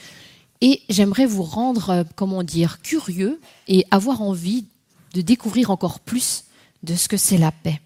Et 0.59 0.81
j'aimerais 0.89 1.25
vous 1.25 1.43
rendre, 1.43 1.89
euh, 1.89 2.03
comment 2.17 2.43
dire, 2.43 2.81
curieux 2.81 3.39
et 3.69 3.85
avoir 3.91 4.21
envie 4.21 4.65
de 5.13 5.21
découvrir 5.21 5.71
encore 5.71 6.01
plus 6.01 6.43
de 6.83 6.95
ce 6.95 7.07
que 7.07 7.15
c'est 7.15 7.37
la 7.37 7.53
paix. 7.53 7.79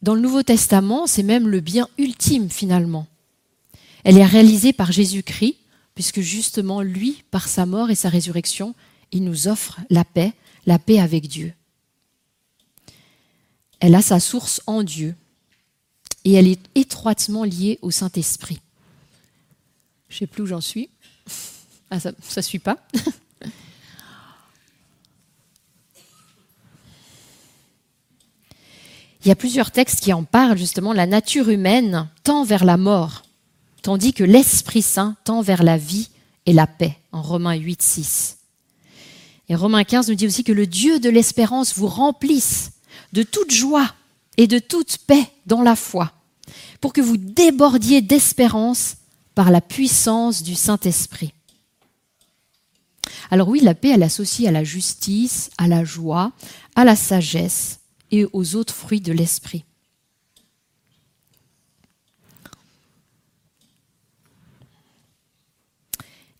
Dans 0.00 0.14
le 0.14 0.20
Nouveau 0.20 0.44
Testament, 0.44 1.08
c'est 1.08 1.24
même 1.24 1.48
le 1.48 1.58
bien 1.58 1.88
ultime 1.98 2.48
finalement. 2.48 3.08
Elle 4.04 4.16
est 4.16 4.24
réalisée 4.24 4.72
par 4.72 4.92
Jésus-Christ, 4.92 5.56
puisque 5.96 6.20
justement, 6.20 6.82
lui, 6.82 7.24
par 7.32 7.48
sa 7.48 7.66
mort 7.66 7.90
et 7.90 7.96
sa 7.96 8.10
résurrection, 8.10 8.76
il 9.10 9.24
nous 9.24 9.48
offre 9.48 9.80
la 9.90 10.04
paix, 10.04 10.34
la 10.66 10.78
paix 10.78 11.00
avec 11.00 11.26
Dieu 11.26 11.52
elle 13.84 13.94
a 13.94 14.00
sa 14.00 14.18
source 14.18 14.62
en 14.66 14.82
Dieu 14.82 15.14
et 16.24 16.32
elle 16.32 16.48
est 16.48 16.70
étroitement 16.74 17.44
liée 17.44 17.78
au 17.82 17.90
Saint-Esprit. 17.90 18.58
Je 20.08 20.14
ne 20.14 20.18
sais 20.20 20.26
plus 20.26 20.44
où 20.44 20.46
j'en 20.46 20.62
suis. 20.62 20.88
Ah, 21.90 22.00
ça 22.00 22.12
ne 22.36 22.40
suit 22.40 22.60
pas. 22.60 22.78
Il 29.22 29.28
y 29.28 29.30
a 29.30 29.36
plusieurs 29.36 29.70
textes 29.70 30.00
qui 30.00 30.14
en 30.14 30.24
parlent 30.24 30.56
justement. 30.56 30.94
La 30.94 31.06
nature 31.06 31.50
humaine 31.50 32.08
tend 32.22 32.42
vers 32.42 32.64
la 32.64 32.78
mort, 32.78 33.22
tandis 33.82 34.14
que 34.14 34.24
l'Esprit 34.24 34.80
Saint 34.80 35.14
tend 35.24 35.42
vers 35.42 35.62
la 35.62 35.76
vie 35.76 36.08
et 36.46 36.54
la 36.54 36.66
paix, 36.66 36.96
en 37.12 37.20
Romains 37.20 37.56
8, 37.56 37.82
6. 37.82 38.38
Et 39.50 39.54
Romains 39.54 39.84
15 39.84 40.08
nous 40.08 40.14
dit 40.14 40.26
aussi 40.26 40.42
que 40.42 40.52
le 40.52 40.66
Dieu 40.66 41.00
de 41.00 41.10
l'espérance 41.10 41.76
vous 41.76 41.86
remplisse 41.86 42.70
de 43.14 43.22
toute 43.22 43.52
joie 43.52 43.94
et 44.36 44.48
de 44.48 44.58
toute 44.58 44.98
paix 44.98 45.30
dans 45.46 45.62
la 45.62 45.76
foi, 45.76 46.12
pour 46.80 46.92
que 46.92 47.00
vous 47.00 47.16
débordiez 47.16 48.02
d'espérance 48.02 48.96
par 49.36 49.52
la 49.52 49.60
puissance 49.60 50.42
du 50.42 50.56
Saint-Esprit. 50.56 51.32
Alors 53.30 53.48
oui, 53.48 53.60
la 53.60 53.74
paix, 53.74 53.90
elle 53.90 54.02
associe 54.02 54.48
à 54.48 54.52
la 54.52 54.64
justice, 54.64 55.50
à 55.58 55.68
la 55.68 55.84
joie, 55.84 56.32
à 56.74 56.84
la 56.84 56.96
sagesse 56.96 57.78
et 58.10 58.26
aux 58.32 58.56
autres 58.56 58.74
fruits 58.74 59.00
de 59.00 59.12
l'Esprit. 59.12 59.64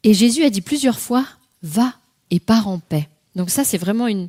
Et 0.02 0.12
Jésus 0.12 0.42
a 0.42 0.50
dit 0.50 0.60
plusieurs 0.60 0.98
fois, 0.98 1.24
va 1.62 1.94
et 2.30 2.40
pars 2.40 2.66
en 2.66 2.80
paix. 2.80 3.08
Donc 3.36 3.50
ça, 3.50 3.62
c'est 3.62 3.78
vraiment 3.78 4.08
une 4.08 4.28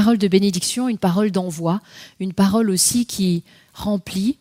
parole 0.00 0.16
de 0.16 0.28
bénédiction, 0.28 0.88
une 0.88 0.96
parole 0.96 1.30
d'envoi, 1.30 1.82
une 2.20 2.32
parole 2.32 2.70
aussi 2.70 3.04
qui 3.04 3.42
remplit, 3.74 4.38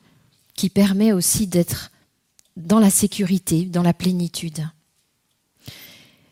qui 0.55 0.69
permet 0.69 1.11
aussi 1.11 1.47
d'être 1.47 1.91
dans 2.55 2.79
la 2.79 2.89
sécurité, 2.89 3.65
dans 3.65 3.83
la 3.83 3.93
plénitude. 3.93 4.65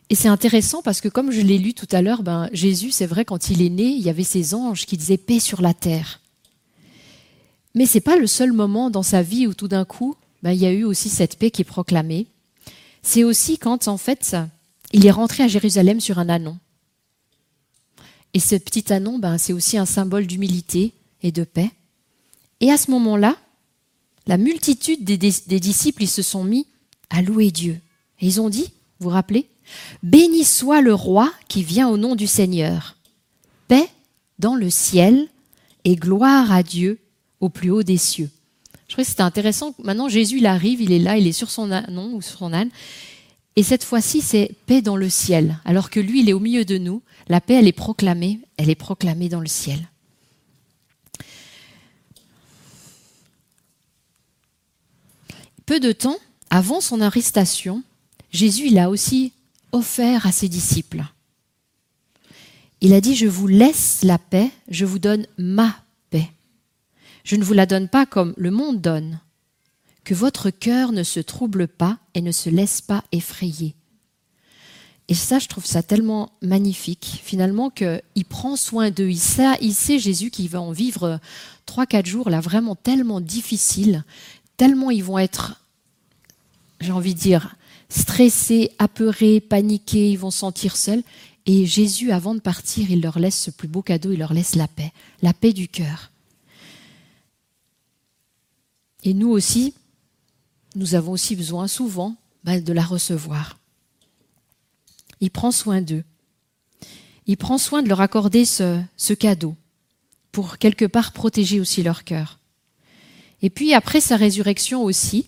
Et 0.08 0.14
c'est 0.14 0.28
intéressant 0.28 0.80
parce 0.80 1.02
que 1.02 1.10
comme 1.10 1.30
je 1.30 1.42
l'ai 1.42 1.58
lu 1.58 1.74
tout 1.74 1.88
à 1.92 2.00
l'heure, 2.00 2.22
ben, 2.22 2.48
Jésus, 2.54 2.90
c'est 2.90 3.04
vrai, 3.04 3.26
quand 3.26 3.50
il 3.50 3.60
est 3.60 3.68
né, 3.68 3.84
il 3.84 4.00
y 4.00 4.08
avait 4.08 4.24
ces 4.24 4.54
anges 4.54 4.86
qui 4.86 4.96
disaient 4.96 5.18
paix 5.18 5.40
sur 5.40 5.60
la 5.60 5.74
terre. 5.74 6.20
Mais 7.74 7.84
ce 7.84 7.98
n'est 7.98 8.00
pas 8.00 8.16
le 8.16 8.26
seul 8.26 8.54
moment 8.54 8.88
dans 8.88 9.02
sa 9.02 9.20
vie 9.20 9.46
où 9.46 9.52
tout 9.52 9.68
d'un 9.68 9.84
coup, 9.84 10.16
ben, 10.42 10.52
il 10.52 10.58
y 10.58 10.64
a 10.64 10.72
eu 10.72 10.84
aussi 10.84 11.10
cette 11.10 11.38
paix 11.38 11.50
qui 11.50 11.60
est 11.60 11.66
proclamée. 11.66 12.28
C'est 13.02 13.24
aussi 13.24 13.58
quand, 13.58 13.88
en 13.88 13.98
fait, 13.98 14.38
il 14.94 15.04
est 15.04 15.10
rentré 15.10 15.42
à 15.42 15.48
Jérusalem 15.48 16.00
sur 16.00 16.18
un 16.18 16.30
anon. 16.30 16.56
Et 18.34 18.40
ce 18.40 18.56
petit 18.56 18.92
anon, 18.92 19.18
ben, 19.18 19.38
c'est 19.38 19.52
aussi 19.52 19.78
un 19.78 19.86
symbole 19.86 20.26
d'humilité 20.26 20.92
et 21.22 21.32
de 21.32 21.44
paix. 21.44 21.70
Et 22.60 22.70
à 22.70 22.76
ce 22.76 22.90
moment-là, 22.90 23.36
la 24.26 24.36
multitude 24.36 25.04
des, 25.04 25.16
disciples, 25.16 26.02
ils 26.02 26.08
se 26.08 26.22
sont 26.22 26.44
mis 26.44 26.66
à 27.10 27.22
louer 27.22 27.50
Dieu. 27.50 27.80
Et 28.20 28.26
ils 28.26 28.40
ont 28.40 28.50
dit, 28.50 28.72
vous 29.00 29.08
vous 29.08 29.10
rappelez, 29.10 29.48
Béni 30.02 30.44
soit 30.44 30.80
le 30.80 30.94
roi 30.94 31.32
qui 31.48 31.62
vient 31.62 31.88
au 31.88 31.96
nom 31.96 32.14
du 32.14 32.26
Seigneur. 32.26 32.96
Paix 33.68 33.88
dans 34.38 34.54
le 34.54 34.70
ciel 34.70 35.28
et 35.84 35.96
gloire 35.96 36.52
à 36.52 36.62
Dieu 36.62 36.98
au 37.40 37.48
plus 37.48 37.70
haut 37.70 37.82
des 37.82 37.96
cieux. 37.96 38.30
Je 38.86 38.94
trouvais 38.94 39.04
que 39.04 39.10
c'était 39.10 39.22
intéressant. 39.22 39.74
Maintenant, 39.82 40.08
Jésus, 40.08 40.38
il 40.38 40.46
arrive, 40.46 40.80
il 40.80 40.92
est 40.92 40.98
là, 40.98 41.18
il 41.18 41.26
est 41.26 41.32
sur 41.32 41.50
son 41.50 41.70
anon 41.70 42.14
ou 42.14 42.22
sur 42.22 42.38
son 42.38 42.52
âne. 42.52 42.70
Et 43.58 43.64
cette 43.64 43.82
fois-ci, 43.82 44.20
c'est 44.20 44.54
paix 44.66 44.82
dans 44.82 44.94
le 44.94 45.10
ciel. 45.10 45.58
Alors 45.64 45.90
que 45.90 45.98
lui, 45.98 46.20
il 46.20 46.28
est 46.28 46.32
au 46.32 46.38
milieu 46.38 46.64
de 46.64 46.78
nous. 46.78 47.02
La 47.26 47.40
paix, 47.40 47.54
elle 47.54 47.66
est 47.66 47.72
proclamée. 47.72 48.38
Elle 48.56 48.70
est 48.70 48.76
proclamée 48.76 49.28
dans 49.28 49.40
le 49.40 49.48
ciel. 49.48 49.88
Peu 55.66 55.80
de 55.80 55.90
temps 55.90 56.18
avant 56.50 56.80
son 56.80 57.00
arrestation, 57.00 57.82
Jésus, 58.30 58.68
il 58.68 58.78
a 58.78 58.90
aussi 58.90 59.32
offert 59.72 60.24
à 60.24 60.30
ses 60.30 60.48
disciples. 60.48 61.02
Il 62.80 62.94
a 62.94 63.00
dit, 63.00 63.16
je 63.16 63.26
vous 63.26 63.48
laisse 63.48 64.04
la 64.04 64.18
paix, 64.18 64.52
je 64.68 64.84
vous 64.84 65.00
donne 65.00 65.26
ma 65.36 65.74
paix. 66.10 66.30
Je 67.24 67.34
ne 67.34 67.42
vous 67.42 67.54
la 67.54 67.66
donne 67.66 67.88
pas 67.88 68.06
comme 68.06 68.34
le 68.36 68.52
monde 68.52 68.80
donne 68.80 69.18
que 70.08 70.14
votre 70.14 70.48
cœur 70.48 70.92
ne 70.92 71.02
se 71.02 71.20
trouble 71.20 71.68
pas 71.68 71.98
et 72.14 72.22
ne 72.22 72.32
se 72.32 72.48
laisse 72.48 72.80
pas 72.80 73.04
effrayer. 73.12 73.74
Et 75.08 75.14
ça, 75.14 75.38
je 75.38 75.48
trouve 75.48 75.66
ça 75.66 75.82
tellement 75.82 76.32
magnifique, 76.40 77.20
finalement, 77.22 77.68
qu'il 77.68 78.24
prend 78.26 78.56
soin 78.56 78.90
d'eux. 78.90 79.10
Il 79.10 79.18
sait, 79.18 79.98
Jésus, 79.98 80.30
qu'il 80.30 80.48
va 80.48 80.62
en 80.62 80.72
vivre 80.72 81.20
trois, 81.66 81.84
quatre 81.84 82.06
jours, 82.06 82.30
là, 82.30 82.40
vraiment 82.40 82.74
tellement 82.74 83.20
difficile, 83.20 84.02
tellement 84.56 84.90
ils 84.90 85.04
vont 85.04 85.18
être, 85.18 85.60
j'ai 86.80 86.92
envie 86.92 87.14
de 87.14 87.20
dire, 87.20 87.56
stressés, 87.90 88.70
apeurés, 88.78 89.40
paniqués, 89.40 90.10
ils 90.10 90.18
vont 90.18 90.30
se 90.30 90.38
sentir 90.38 90.78
seuls. 90.78 91.02
Et 91.44 91.66
Jésus, 91.66 92.12
avant 92.12 92.34
de 92.34 92.40
partir, 92.40 92.90
il 92.90 93.02
leur 93.02 93.18
laisse 93.18 93.38
ce 93.38 93.50
plus 93.50 93.68
beau 93.68 93.82
cadeau, 93.82 94.12
il 94.12 94.20
leur 94.20 94.32
laisse 94.32 94.54
la 94.54 94.68
paix, 94.68 94.90
la 95.20 95.34
paix 95.34 95.52
du 95.52 95.68
cœur. 95.68 96.10
Et 99.04 99.12
nous 99.12 99.28
aussi, 99.28 99.74
nous 100.74 100.94
avons 100.94 101.12
aussi 101.12 101.36
besoin 101.36 101.68
souvent 101.68 102.16
bah, 102.44 102.60
de 102.60 102.72
la 102.72 102.82
recevoir. 102.82 103.58
Il 105.20 105.30
prend 105.30 105.50
soin 105.50 105.80
d'eux. 105.80 106.04
Il 107.26 107.36
prend 107.36 107.58
soin 107.58 107.82
de 107.82 107.88
leur 107.88 108.00
accorder 108.00 108.44
ce, 108.44 108.80
ce 108.96 109.12
cadeau 109.12 109.54
pour 110.32 110.58
quelque 110.58 110.84
part 110.84 111.12
protéger 111.12 111.60
aussi 111.60 111.82
leur 111.82 112.04
cœur. 112.04 112.38
Et 113.42 113.50
puis 113.50 113.74
après 113.74 114.00
sa 114.00 114.16
résurrection 114.16 114.82
aussi, 114.84 115.26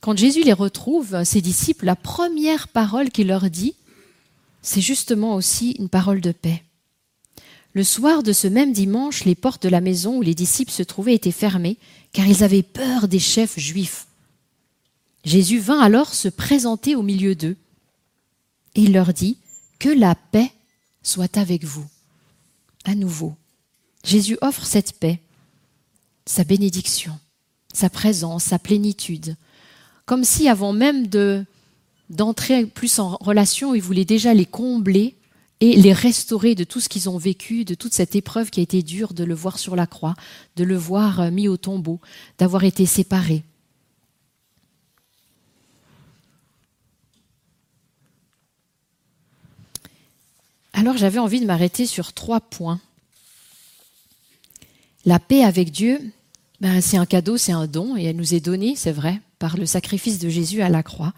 quand 0.00 0.16
Jésus 0.16 0.42
les 0.42 0.52
retrouve, 0.52 1.24
ses 1.24 1.40
disciples, 1.40 1.86
la 1.86 1.96
première 1.96 2.68
parole 2.68 3.10
qu'il 3.10 3.28
leur 3.28 3.50
dit, 3.50 3.74
c'est 4.62 4.80
justement 4.80 5.34
aussi 5.34 5.72
une 5.72 5.88
parole 5.88 6.20
de 6.20 6.32
paix. 6.32 6.62
Le 7.74 7.84
soir 7.84 8.22
de 8.22 8.32
ce 8.32 8.48
même 8.48 8.72
dimanche, 8.72 9.24
les 9.24 9.34
portes 9.34 9.62
de 9.62 9.68
la 9.68 9.80
maison 9.80 10.18
où 10.18 10.22
les 10.22 10.34
disciples 10.34 10.72
se 10.72 10.82
trouvaient 10.82 11.14
étaient 11.14 11.30
fermées, 11.30 11.76
car 12.12 12.26
ils 12.26 12.42
avaient 12.42 12.62
peur 12.62 13.08
des 13.08 13.20
chefs 13.20 13.58
juifs. 13.58 14.07
Jésus 15.24 15.58
vint 15.58 15.80
alors 15.80 16.14
se 16.14 16.28
présenter 16.28 16.94
au 16.94 17.02
milieu 17.02 17.34
d'eux, 17.34 17.56
et 18.74 18.82
il 18.82 18.92
leur 18.92 19.12
dit, 19.12 19.38
Que 19.78 19.88
la 19.88 20.14
paix 20.14 20.52
soit 21.02 21.36
avec 21.36 21.64
vous. 21.64 21.86
À 22.84 22.94
nouveau, 22.94 23.34
Jésus 24.04 24.38
offre 24.40 24.64
cette 24.64 24.92
paix, 24.92 25.20
sa 26.26 26.44
bénédiction, 26.44 27.18
sa 27.72 27.90
présence, 27.90 28.44
sa 28.44 28.58
plénitude, 28.58 29.36
comme 30.06 30.24
si 30.24 30.48
avant 30.48 30.72
même 30.72 31.06
de 31.06 31.44
d'entrer 32.10 32.64
plus 32.64 32.98
en 32.98 33.16
relation, 33.20 33.74
il 33.74 33.82
voulait 33.82 34.06
déjà 34.06 34.32
les 34.32 34.46
combler 34.46 35.14
et 35.60 35.76
les 35.76 35.92
restaurer 35.92 36.54
de 36.54 36.64
tout 36.64 36.80
ce 36.80 36.88
qu'ils 36.88 37.10
ont 37.10 37.18
vécu, 37.18 37.64
de 37.64 37.74
toute 37.74 37.92
cette 37.92 38.14
épreuve 38.16 38.50
qui 38.50 38.60
a 38.60 38.62
été 38.62 38.82
dure, 38.82 39.12
de 39.12 39.24
le 39.24 39.34
voir 39.34 39.58
sur 39.58 39.76
la 39.76 39.86
croix, 39.86 40.14
de 40.56 40.64
le 40.64 40.76
voir 40.76 41.20
euh, 41.20 41.30
mis 41.30 41.48
au 41.48 41.56
tombeau, 41.56 42.00
d'avoir 42.38 42.64
été 42.64 42.86
séparés. 42.86 43.42
Alors 50.78 50.96
j'avais 50.96 51.18
envie 51.18 51.40
de 51.40 51.44
m'arrêter 51.44 51.86
sur 51.86 52.12
trois 52.12 52.38
points. 52.38 52.78
La 55.04 55.18
paix 55.18 55.42
avec 55.42 55.72
Dieu, 55.72 56.00
ben, 56.60 56.80
c'est 56.80 56.96
un 56.96 57.04
cadeau, 57.04 57.36
c'est 57.36 57.50
un 57.50 57.66
don, 57.66 57.96
et 57.96 58.04
elle 58.04 58.14
nous 58.14 58.32
est 58.32 58.38
donnée, 58.38 58.76
c'est 58.76 58.92
vrai, 58.92 59.20
par 59.40 59.56
le 59.56 59.66
sacrifice 59.66 60.20
de 60.20 60.28
Jésus 60.28 60.62
à 60.62 60.68
la 60.68 60.84
croix. 60.84 61.14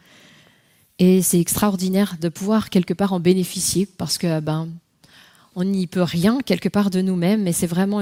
Et 0.99 1.21
c'est 1.21 1.39
extraordinaire 1.39 2.17
de 2.19 2.31
pouvoir 2.31 2.71
quelque 2.71 2.95
part 2.95 3.13
en 3.13 3.21
bénéficier 3.21 3.85
parce 3.85 4.17
que 4.17 4.41
ben 4.41 4.71
on 5.55 5.65
n'y 5.65 5.87
peut 5.87 6.03
rien 6.03 6.41
quelque 6.41 6.71
part 6.71 6.89
de 6.89 7.03
nous-mêmes, 7.03 7.43
mais 7.43 7.53
c'est 7.53 7.67
vraiment 7.67 8.01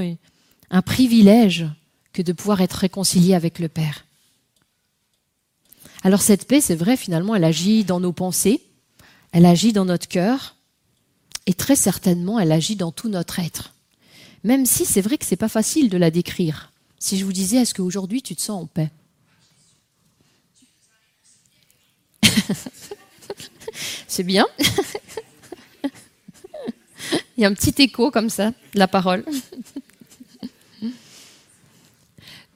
un 0.71 0.83
privilège 0.83 1.67
que 2.12 2.23
de 2.23 2.33
pouvoir 2.33 2.61
être 2.61 2.75
réconcilié 2.75 3.35
avec 3.35 3.59
le 3.59 3.67
Père. 3.67 4.05
Alors 6.05 6.23
cette 6.23 6.47
paix, 6.47 6.61
c'est 6.61 6.77
vrai, 6.77 6.97
finalement, 6.97 7.35
elle 7.35 7.43
agit 7.43 7.83
dans 7.83 7.99
nos 7.99 8.12
pensées, 8.12 8.62
elle 9.33 9.45
agit 9.45 9.73
dans 9.73 9.87
notre 9.87 10.07
cœur, 10.07 10.55
et 11.49 11.55
très 11.55 11.75
certainement, 11.76 12.38
elle 12.38 12.52
agit 12.52 12.76
dans 12.76 12.93
tout 12.93 13.09
notre 13.09 13.38
être. 13.38 13.73
Même 14.45 14.67
si 14.67 14.85
c'est 14.85 15.00
vrai 15.00 15.17
que 15.17 15.25
c'est 15.25 15.35
pas 15.35 15.49
facile 15.49 15.88
de 15.88 15.97
la 15.97 16.11
décrire. 16.11 16.75
Si 16.99 17.17
je 17.17 17.25
vous 17.25 17.33
disais, 17.33 17.57
est-ce 17.57 17.73
qu'aujourd'hui 17.73 18.21
tu 18.21 18.37
te 18.37 18.43
sens 18.43 18.64
en 18.64 18.67
paix? 18.67 18.90
C'est 24.07 24.25
bien. 24.25 24.47
Il 27.38 27.43
y 27.43 27.47
a 27.47 27.49
un 27.49 27.55
petit 27.55 27.83
écho 27.83 28.11
comme 28.11 28.28
ça, 28.28 28.52
la 28.75 28.87
parole. 28.87 29.25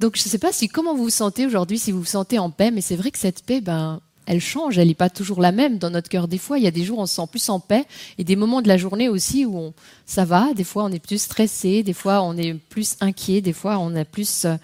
Donc 0.00 0.16
je 0.16 0.22
ne 0.22 0.28
sais 0.28 0.38
pas 0.38 0.52
si 0.52 0.68
comment 0.68 0.94
vous 0.94 1.04
vous 1.04 1.11
sentez 1.11 1.46
aujourd'hui, 1.46 1.78
si 1.78 1.92
vous 1.92 2.00
vous 2.00 2.04
sentez 2.04 2.38
en 2.38 2.50
paix, 2.50 2.70
mais 2.70 2.82
c'est 2.82 2.96
vrai 2.96 3.11
que 3.11 3.18
cette 3.18 3.42
paix, 3.42 3.62
ben, 3.62 4.02
elle 4.32 4.40
change, 4.40 4.78
elle 4.78 4.88
n'est 4.88 4.94
pas 4.94 5.10
toujours 5.10 5.42
la 5.42 5.52
même 5.52 5.76
dans 5.76 5.90
notre 5.90 6.08
cœur. 6.08 6.26
Des 6.26 6.38
fois, 6.38 6.58
il 6.58 6.64
y 6.64 6.66
a 6.66 6.70
des 6.70 6.84
jours 6.84 6.98
où 6.98 7.02
on 7.02 7.06
se 7.06 7.16
sent 7.16 7.26
plus 7.30 7.50
en 7.50 7.60
paix 7.60 7.84
et 8.16 8.24
des 8.24 8.34
moments 8.34 8.62
de 8.62 8.68
la 8.68 8.78
journée 8.78 9.10
aussi 9.10 9.44
où 9.44 9.58
on, 9.58 9.74
ça 10.06 10.24
va. 10.24 10.54
Des 10.54 10.64
fois, 10.64 10.84
on 10.84 10.88
est 10.90 10.98
plus 10.98 11.20
stressé, 11.20 11.82
des 11.82 11.92
fois, 11.92 12.22
on 12.22 12.36
est 12.38 12.54
plus 12.54 12.96
inquiet, 13.00 13.42
des 13.42 13.52
fois, 13.52 13.76
on 13.78 13.94
a 13.94 14.06
plus 14.06 14.46
euh, 14.46 14.56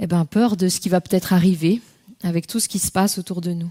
eh 0.00 0.06
ben, 0.06 0.26
peur 0.26 0.58
de 0.58 0.68
ce 0.68 0.80
qui 0.80 0.90
va 0.90 1.00
peut-être 1.00 1.32
arriver 1.32 1.80
avec 2.22 2.46
tout 2.46 2.60
ce 2.60 2.68
qui 2.68 2.78
se 2.78 2.92
passe 2.92 3.16
autour 3.16 3.40
de 3.40 3.52
nous. 3.52 3.70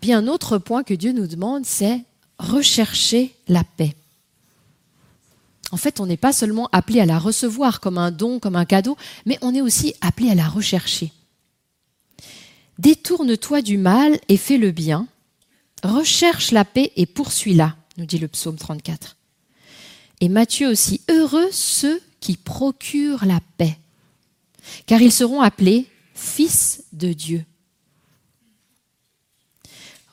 Puis 0.00 0.12
un 0.12 0.28
autre 0.28 0.58
point 0.58 0.84
que 0.84 0.94
Dieu 0.94 1.10
nous 1.10 1.26
demande, 1.26 1.66
c'est 1.66 2.04
rechercher 2.38 3.34
la 3.48 3.64
paix. 3.64 3.96
En 5.72 5.76
fait, 5.76 5.98
on 5.98 6.06
n'est 6.06 6.16
pas 6.16 6.32
seulement 6.32 6.68
appelé 6.70 7.00
à 7.00 7.06
la 7.06 7.18
recevoir 7.18 7.80
comme 7.80 7.98
un 7.98 8.12
don, 8.12 8.38
comme 8.38 8.54
un 8.54 8.64
cadeau, 8.64 8.96
mais 9.24 9.38
on 9.42 9.56
est 9.56 9.60
aussi 9.60 9.94
appelé 10.00 10.30
à 10.30 10.36
la 10.36 10.46
rechercher. 10.46 11.10
Détourne-toi 12.78 13.62
du 13.62 13.78
mal 13.78 14.18
et 14.28 14.36
fais 14.36 14.58
le 14.58 14.70
bien. 14.70 15.06
Recherche 15.82 16.50
la 16.50 16.64
paix 16.64 16.92
et 16.96 17.06
poursuis-la, 17.06 17.76
nous 17.96 18.06
dit 18.06 18.18
le 18.18 18.28
psaume 18.28 18.56
34. 18.56 19.16
Et 20.20 20.28
Matthieu 20.28 20.68
aussi, 20.68 21.00
heureux 21.08 21.48
ceux 21.52 22.00
qui 22.20 22.36
procurent 22.36 23.26
la 23.26 23.40
paix, 23.58 23.78
car 24.86 25.00
ils 25.00 25.12
seront 25.12 25.42
appelés 25.42 25.86
fils 26.14 26.84
de 26.92 27.12
Dieu. 27.12 27.44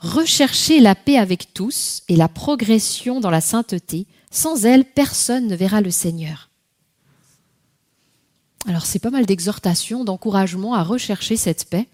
Recherchez 0.03 0.81
la 0.81 0.95
paix 0.95 1.17
avec 1.17 1.53
tous 1.53 2.03
et 2.09 2.17
la 2.17 2.27
progression 2.27 3.21
dans 3.21 3.29
la 3.29 3.39
sainteté. 3.39 4.05
Sans 4.31 4.65
elle, 4.65 4.83
personne 4.83 5.47
ne 5.47 5.55
verra 5.55 5.79
le 5.79 5.91
Seigneur. 5.91 6.49
Alors 8.67 8.85
c'est 8.85 8.99
pas 8.99 9.11
mal 9.11 9.25
d'exhortations, 9.25 10.03
d'encouragement 10.03 10.73
à 10.73 10.83
rechercher 10.83 11.37
cette 11.37 11.69
paix. 11.69 11.87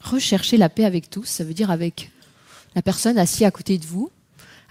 Rechercher 0.00 0.56
la 0.56 0.68
paix 0.68 0.84
avec 0.84 1.10
tous, 1.10 1.24
ça 1.24 1.44
veut 1.44 1.54
dire 1.54 1.70
avec 1.70 2.10
la 2.74 2.82
personne 2.82 3.18
assise 3.18 3.44
à 3.44 3.50
côté 3.50 3.78
de 3.78 3.84
vous, 3.84 4.10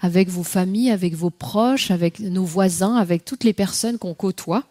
avec 0.00 0.28
vos 0.28 0.42
familles, 0.42 0.90
avec 0.90 1.14
vos 1.14 1.30
proches, 1.30 1.90
avec 1.90 2.18
nos 2.18 2.44
voisins, 2.44 2.96
avec 2.96 3.24
toutes 3.24 3.44
les 3.44 3.52
personnes 3.52 3.98
qu'on 3.98 4.14
côtoie. 4.14 4.64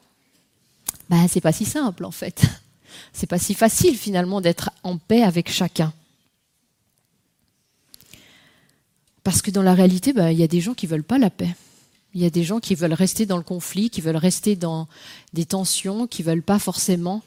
Ben, 1.10 1.28
c'est 1.28 1.41
pas 1.41 1.52
si 1.52 1.65
simple 1.65 2.06
en 2.06 2.12
fait. 2.12 2.45
C'est 3.13 3.28
pas 3.28 3.39
si 3.39 3.54
facile 3.54 3.95
finalement 3.95 4.41
d'être 4.41 4.72
en 4.84 4.98
paix 4.98 5.24
avec 5.24 5.50
chacun. 5.52 5.93
Parce 9.24 9.41
que 9.41 9.52
dans 9.52 9.62
la 9.62 9.74
réalité, 9.74 10.12
bah, 10.12 10.32
il 10.32 10.39
y 10.39 10.43
a 10.43 10.48
des 10.48 10.60
gens 10.60 10.74
qui 10.74 10.88
veulent 10.88 11.04
pas 11.04 11.17
la 11.17 11.30
paix. 11.30 11.56
Il 12.13 12.22
y 12.22 12.26
a 12.26 12.30
des 12.30 12.43
gens 12.43 12.60
qui 12.60 12.76
veulent 12.76 12.93
rester 12.93 13.26
dans 13.26 13.38
le 13.38 13.43
conflit, 13.43 13.89
qui 13.89 14.02
veulent 14.02 14.17
rester 14.17 14.56
dans 14.56 14.88
des 15.34 15.45
tensions, 15.45 16.08
qui 16.08 16.24
veulent 16.24 16.41
pas 16.41 16.60
forcément 16.60 17.22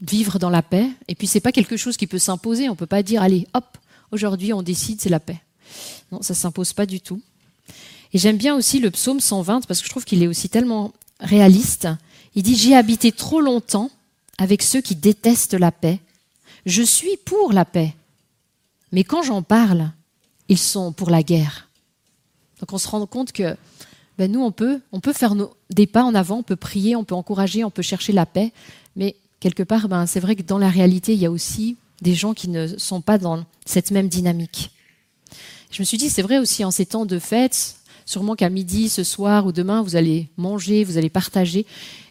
vivre 0.00 0.38
dans 0.38 0.50
la 0.50 0.62
paix. 0.62 0.88
Et 1.08 1.14
puis, 1.14 1.26
ce 1.26 1.36
n'est 1.36 1.40
pas 1.40 1.52
quelque 1.52 1.76
chose 1.76 1.96
qui 1.96 2.06
peut 2.06 2.18
s'imposer. 2.18 2.68
On 2.68 2.76
peut 2.76 2.86
pas 2.86 3.02
dire, 3.02 3.22
allez, 3.22 3.46
hop, 3.54 3.78
aujourd'hui, 4.10 4.52
on 4.52 4.62
décide, 4.62 5.00
c'est 5.00 5.08
la 5.08 5.20
paix. 5.20 5.40
Non, 6.12 6.22
ça 6.22 6.34
s'impose 6.34 6.72
pas 6.72 6.86
du 6.86 7.00
tout. 7.00 7.20
Et 8.12 8.18
j'aime 8.18 8.36
bien 8.36 8.54
aussi 8.54 8.78
le 8.78 8.90
psaume 8.90 9.20
120 9.20 9.66
parce 9.66 9.80
que 9.80 9.86
je 9.86 9.90
trouve 9.90 10.04
qu'il 10.04 10.22
est 10.22 10.28
aussi 10.28 10.48
tellement 10.48 10.92
réaliste. 11.20 11.88
Il 12.34 12.42
dit, 12.42 12.56
j'ai 12.56 12.74
habité 12.74 13.12
trop 13.12 13.40
longtemps 13.40 13.90
avec 14.38 14.62
ceux 14.62 14.80
qui 14.80 14.94
détestent 14.94 15.54
la 15.54 15.72
paix. 15.72 16.00
Je 16.66 16.82
suis 16.82 17.16
pour 17.24 17.52
la 17.52 17.64
paix. 17.64 17.94
Mais 18.92 19.04
quand 19.04 19.22
j'en 19.22 19.42
parle, 19.42 19.90
ils 20.48 20.58
sont 20.58 20.92
pour 20.92 21.10
la 21.10 21.22
guerre. 21.22 21.68
Donc 22.60 22.72
on 22.72 22.78
se 22.78 22.88
rend 22.88 23.04
compte 23.06 23.32
que 23.32 23.56
ben 24.18 24.30
nous, 24.32 24.42
on 24.42 24.50
peut, 24.50 24.80
on 24.92 25.00
peut 25.00 25.12
faire 25.12 25.34
des 25.70 25.86
pas 25.86 26.02
en 26.02 26.14
avant, 26.14 26.38
on 26.38 26.42
peut 26.42 26.56
prier, 26.56 26.96
on 26.96 27.04
peut 27.04 27.14
encourager, 27.14 27.64
on 27.64 27.70
peut 27.70 27.82
chercher 27.82 28.12
la 28.12 28.24
paix, 28.24 28.52
mais 28.94 29.16
quelque 29.40 29.62
part, 29.62 29.88
ben, 29.88 30.06
c'est 30.06 30.20
vrai 30.20 30.36
que 30.36 30.42
dans 30.42 30.58
la 30.58 30.68
réalité, 30.68 31.12
il 31.12 31.18
y 31.18 31.26
a 31.26 31.30
aussi 31.30 31.76
des 32.02 32.14
gens 32.14 32.34
qui 32.34 32.48
ne 32.48 32.66
sont 32.78 33.00
pas 33.00 33.18
dans 33.18 33.44
cette 33.64 33.90
même 33.90 34.08
dynamique. 34.08 34.70
Je 35.70 35.82
me 35.82 35.84
suis 35.84 35.98
dit, 35.98 36.10
c'est 36.10 36.22
vrai 36.22 36.38
aussi 36.38 36.64
en 36.64 36.70
ces 36.70 36.86
temps 36.86 37.06
de 37.06 37.18
fête, 37.18 37.76
sûrement 38.04 38.36
qu'à 38.36 38.50
midi, 38.50 38.88
ce 38.88 39.04
soir 39.04 39.46
ou 39.46 39.52
demain, 39.52 39.82
vous 39.82 39.96
allez 39.96 40.28
manger, 40.36 40.84
vous 40.84 40.98
allez 40.98 41.10
partager. 41.10 41.66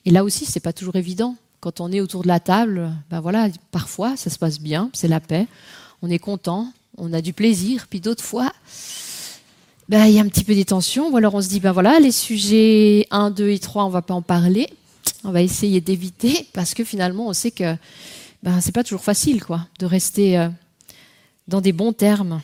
Et 0.05 0.11
là 0.11 0.23
aussi, 0.23 0.45
c'est 0.45 0.59
pas 0.59 0.73
toujours 0.73 0.95
évident. 0.95 1.35
Quand 1.61 1.81
on 1.81 1.91
est 1.91 2.01
autour 2.01 2.23
de 2.23 2.27
la 2.27 2.39
table, 2.39 2.91
ben 3.09 3.21
voilà, 3.21 3.49
parfois, 3.71 4.17
ça 4.17 4.29
se 4.29 4.37
passe 4.37 4.59
bien, 4.59 4.89
c'est 4.93 5.07
la 5.07 5.19
paix 5.19 5.47
on 6.05 6.09
est 6.09 6.19
content, 6.19 6.71
on 6.97 7.13
a 7.13 7.21
du 7.21 7.33
plaisir, 7.33 7.87
puis 7.89 7.99
d'autres 7.99 8.23
fois, 8.23 8.51
ben, 9.89 10.05
il 10.05 10.13
y 10.13 10.19
a 10.19 10.21
un 10.21 10.27
petit 10.27 10.43
peu 10.43 10.53
des 10.53 10.65
tensions, 10.65 11.09
ou 11.09 11.17
alors 11.17 11.33
on 11.33 11.41
se 11.41 11.47
dit, 11.47 11.59
ben 11.59 11.71
voilà, 11.71 11.99
les 11.99 12.11
sujets 12.11 13.07
1, 13.11 13.31
2 13.31 13.49
et 13.49 13.59
3, 13.59 13.85
on 13.85 13.89
va 13.89 14.01
pas 14.01 14.13
en 14.13 14.21
parler, 14.21 14.69
on 15.25 15.31
va 15.31 15.41
essayer 15.41 15.81
d'éviter, 15.81 16.47
parce 16.53 16.73
que 16.73 16.83
finalement, 16.83 17.27
on 17.27 17.33
sait 17.33 17.51
que 17.51 17.75
ben, 18.43 18.61
c'est 18.61 18.71
pas 18.71 18.83
toujours 18.83 19.03
facile, 19.03 19.43
quoi, 19.43 19.67
de 19.79 19.85
rester 19.85 20.37
euh, 20.37 20.49
dans 21.47 21.61
des 21.61 21.73
bons 21.73 21.93
termes. 21.93 22.41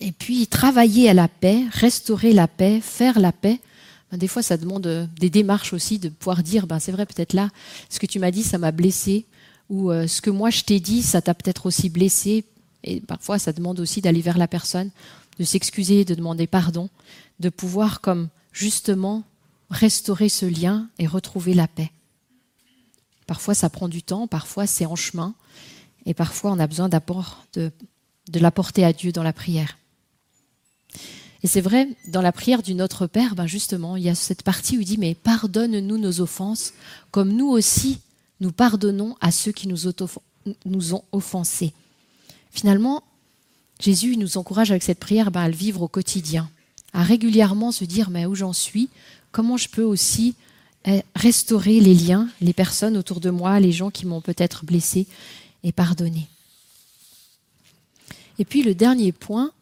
Et 0.00 0.12
puis, 0.12 0.46
travailler 0.46 1.08
à 1.08 1.14
la 1.14 1.28
paix, 1.28 1.64
restaurer 1.72 2.32
la 2.32 2.48
paix, 2.48 2.80
faire 2.80 3.18
la 3.18 3.32
paix, 3.32 3.60
ben, 4.10 4.18
des 4.18 4.28
fois, 4.28 4.42
ça 4.42 4.56
demande 4.56 4.86
euh, 4.86 5.06
des 5.18 5.30
démarches 5.30 5.72
aussi, 5.72 5.98
de 5.98 6.08
pouvoir 6.08 6.42
dire, 6.42 6.66
ben, 6.66 6.78
c'est 6.78 6.92
vrai, 6.92 7.06
peut-être 7.06 7.32
là, 7.32 7.50
ce 7.88 7.98
que 7.98 8.06
tu 8.06 8.18
m'as 8.18 8.30
dit, 8.30 8.42
ça 8.42 8.58
m'a 8.58 8.70
blessé, 8.70 9.26
ou 9.68 9.90
euh, 9.90 10.06
ce 10.06 10.20
que 10.20 10.30
moi 10.30 10.50
je 10.50 10.62
t'ai 10.62 10.80
dit, 10.80 11.02
ça 11.02 11.22
t'a 11.22 11.34
peut-être 11.34 11.66
aussi 11.66 11.88
blessé. 11.88 12.44
Et 12.84 13.00
parfois, 13.00 13.38
ça 13.38 13.52
demande 13.52 13.80
aussi 13.80 14.00
d'aller 14.00 14.20
vers 14.20 14.38
la 14.38 14.48
personne, 14.48 14.90
de 15.38 15.44
s'excuser, 15.44 16.04
de 16.04 16.14
demander 16.14 16.46
pardon, 16.46 16.90
de 17.40 17.48
pouvoir 17.48 18.00
comme 18.00 18.28
justement 18.52 19.24
restaurer 19.72 20.28
ce 20.28 20.46
lien 20.46 20.88
et 20.98 21.06
retrouver 21.06 21.54
la 21.54 21.66
paix. 21.66 21.90
Parfois, 23.26 23.54
ça 23.54 23.70
prend 23.70 23.88
du 23.88 24.02
temps, 24.02 24.26
parfois, 24.26 24.66
c'est 24.66 24.86
en 24.86 24.96
chemin, 24.96 25.34
et 26.06 26.14
parfois, 26.14 26.52
on 26.52 26.58
a 26.58 26.66
besoin 26.66 26.88
d'apport, 26.88 27.44
de, 27.54 27.72
de 28.28 28.38
l'apporter 28.38 28.84
à 28.84 28.92
Dieu 28.92 29.12
dans 29.12 29.22
la 29.22 29.32
prière. 29.32 29.78
Et 31.42 31.48
c'est 31.48 31.60
vrai, 31.60 31.88
dans 32.08 32.22
la 32.22 32.32
prière 32.32 32.62
du 32.62 32.74
Notre 32.74 33.06
Père, 33.06 33.34
ben 33.34 33.46
justement, 33.46 33.96
il 33.96 34.04
y 34.04 34.08
a 34.08 34.14
cette 34.14 34.42
partie 34.42 34.76
où 34.76 34.80
il 34.80 34.84
dit, 34.84 34.98
mais 34.98 35.14
pardonne-nous 35.14 35.98
nos 35.98 36.20
offenses, 36.20 36.72
comme 37.10 37.32
nous 37.32 37.48
aussi, 37.48 37.98
nous 38.40 38.52
pardonnons 38.52 39.16
à 39.20 39.32
ceux 39.32 39.52
qui 39.52 39.66
nous, 39.66 39.88
nous 40.64 40.94
ont 40.94 41.04
offensés. 41.10 41.72
Finalement, 42.50 43.02
Jésus 43.80 44.16
nous 44.16 44.36
encourage 44.36 44.70
avec 44.70 44.82
cette 44.82 45.00
prière 45.00 45.30
ben, 45.30 45.40
à 45.40 45.48
le 45.48 45.54
vivre 45.54 45.82
au 45.82 45.88
quotidien, 45.88 46.48
à 46.92 47.02
régulièrement 47.02 47.72
se 47.72 47.84
dire 47.84 48.10
mais 48.10 48.26
où 48.26 48.34
j'en 48.34 48.52
suis, 48.52 48.88
comment 49.32 49.56
je 49.56 49.68
peux 49.68 49.82
aussi 49.82 50.36
eh, 50.84 51.02
restaurer 51.16 51.80
les 51.80 51.94
liens, 51.94 52.28
les 52.40 52.52
personnes 52.52 52.96
autour 52.96 53.20
de 53.20 53.30
moi, 53.30 53.58
les 53.60 53.72
gens 53.72 53.90
qui 53.90 54.06
m'ont 54.06 54.20
peut-être 54.20 54.64
blessé 54.64 55.06
et 55.64 55.72
pardonner. 55.72 56.28
Et 58.38 58.44
puis 58.44 58.62
le 58.62 58.74
dernier 58.74 59.12
point, 59.12 59.52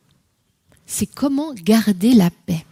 c'est 0.87 1.07
comment 1.07 1.55
garder 1.55 2.15
la 2.15 2.31
paix. 2.31 2.65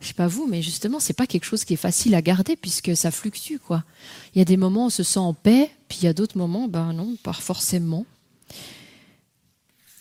Je 0.00 0.08
sais 0.08 0.14
pas 0.14 0.26
vous, 0.26 0.46
mais 0.48 0.62
justement, 0.62 0.98
c'est 0.98 1.12
pas 1.12 1.28
quelque 1.28 1.44
chose 1.44 1.64
qui 1.64 1.74
est 1.74 1.76
facile 1.76 2.14
à 2.16 2.22
garder 2.22 2.56
puisque 2.56 2.96
ça 2.96 3.12
fluctue, 3.12 3.58
quoi. 3.58 3.84
Il 4.34 4.38
y 4.38 4.42
a 4.42 4.44
des 4.44 4.56
moments 4.56 4.84
où 4.84 4.86
on 4.86 4.90
se 4.90 5.04
sent 5.04 5.20
en 5.20 5.32
paix, 5.32 5.70
puis 5.88 5.98
il 6.02 6.04
y 6.06 6.08
a 6.08 6.12
d'autres 6.12 6.36
moments, 6.36 6.66
ben 6.66 6.92
non, 6.92 7.16
pas 7.22 7.32
forcément. 7.32 8.04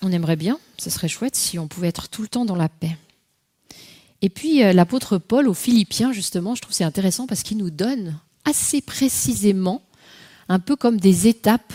On 0.02 0.12
aimerait 0.12 0.38
bien, 0.38 0.58
ce 0.80 0.90
serait 0.90 1.08
chouette 1.08 1.36
si 1.36 1.60
on 1.60 1.68
pouvait 1.68 1.90
être 1.90 2.10
tout 2.10 2.24
le 2.24 2.28
temps 2.28 2.46
dans 2.46 2.56
la 2.56 2.70
paix. 2.70 2.98
Et 4.22 4.30
puis 4.30 4.64
euh, 4.64 4.74
l'apôtre 4.74 5.18
Paul 5.18 5.48
aux 5.48 5.54
Philippiens, 5.54 6.14
justement, 6.14 6.56
je 6.56 6.62
trouve 6.62 6.74
c'est 6.74 6.84
intéressant 6.84 7.28
parce 7.28 7.44
qu'il 7.44 7.58
nous 7.58 7.72
donne 7.72 8.18
assez 8.46 8.82
précisément, 8.82 9.82
un 10.50 10.60
peu 10.60 10.76
comme 10.76 11.00
des 11.00 11.28
étapes, 11.28 11.74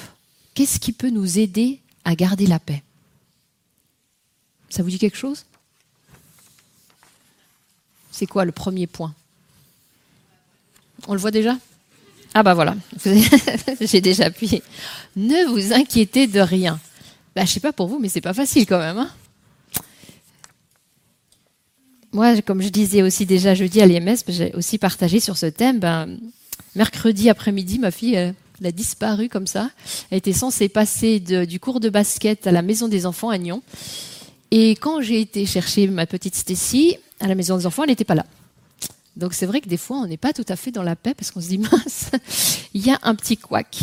qu'est-ce 0.54 0.78
qui 0.78 0.92
peut 0.92 1.10
nous 1.10 1.38
aider 1.38 1.80
à 2.04 2.14
garder 2.14 2.46
la 2.46 2.58
paix. 2.58 2.82
Ça 4.68 4.82
vous 4.82 4.90
dit 4.90 4.98
quelque 4.98 5.16
chose? 5.16 5.44
C'est 8.10 8.26
quoi 8.26 8.44
le 8.44 8.52
premier 8.52 8.86
point? 8.86 9.14
On 11.08 11.12
le 11.14 11.20
voit 11.20 11.30
déjà? 11.30 11.56
Ah 12.34 12.42
bah 12.42 12.54
voilà, 12.54 12.76
j'ai 13.80 14.00
déjà 14.00 14.26
appuyé. 14.26 14.62
Ne 15.16 15.46
vous 15.48 15.72
inquiétez 15.72 16.26
de 16.26 16.40
rien. 16.40 16.78
Bah, 17.34 17.44
je 17.44 17.50
sais 17.50 17.60
pas 17.60 17.72
pour 17.72 17.88
vous, 17.88 17.98
mais 17.98 18.08
c'est 18.08 18.20
pas 18.20 18.34
facile 18.34 18.66
quand 18.66 18.78
même. 18.78 18.98
Hein. 18.98 19.10
Moi, 22.12 22.40
comme 22.42 22.62
je 22.62 22.68
disais 22.68 23.02
aussi 23.02 23.26
déjà 23.26 23.54
jeudi 23.54 23.80
à 23.80 23.86
l'IMS, 23.86 24.16
j'ai 24.28 24.52
aussi 24.54 24.78
partagé 24.78 25.20
sur 25.20 25.36
ce 25.36 25.46
thème. 25.46 25.78
Ben, 25.80 26.18
mercredi 26.74 27.28
après-midi, 27.28 27.78
ma 27.78 27.90
fille 27.90 28.34
elle 28.60 28.66
a 28.66 28.72
disparu 28.72 29.28
comme 29.28 29.46
ça. 29.46 29.70
Elle 30.10 30.18
était 30.18 30.32
censée 30.32 30.68
passer 30.68 31.20
du 31.20 31.60
cours 31.60 31.80
de 31.80 31.88
basket 31.88 32.46
à 32.46 32.52
la 32.52 32.62
maison 32.62 32.88
des 32.88 33.06
enfants 33.06 33.30
à 33.30 33.38
Nyon. 33.38 33.62
Et 34.50 34.70
quand 34.70 35.02
j'ai 35.02 35.20
été 35.20 35.44
chercher 35.46 35.88
ma 35.88 36.06
petite 36.06 36.34
Stécie 36.34 36.96
à 37.20 37.26
la 37.26 37.34
maison 37.34 37.56
des 37.56 37.66
enfants, 37.66 37.82
elle 37.82 37.90
n'était 37.90 38.04
pas 38.04 38.14
là. 38.14 38.24
Donc 39.16 39.34
c'est 39.34 39.46
vrai 39.46 39.60
que 39.60 39.68
des 39.68 39.76
fois, 39.76 39.98
on 39.98 40.06
n'est 40.06 40.16
pas 40.16 40.32
tout 40.32 40.44
à 40.48 40.56
fait 40.56 40.70
dans 40.70 40.82
la 40.82 40.96
paix 40.96 41.14
parce 41.14 41.30
qu'on 41.30 41.40
se 41.40 41.48
dit, 41.48 41.58
mince, 41.72 42.10
il 42.74 42.86
y 42.86 42.90
a 42.90 42.98
un 43.02 43.14
petit 43.14 43.36
couac. 43.36 43.78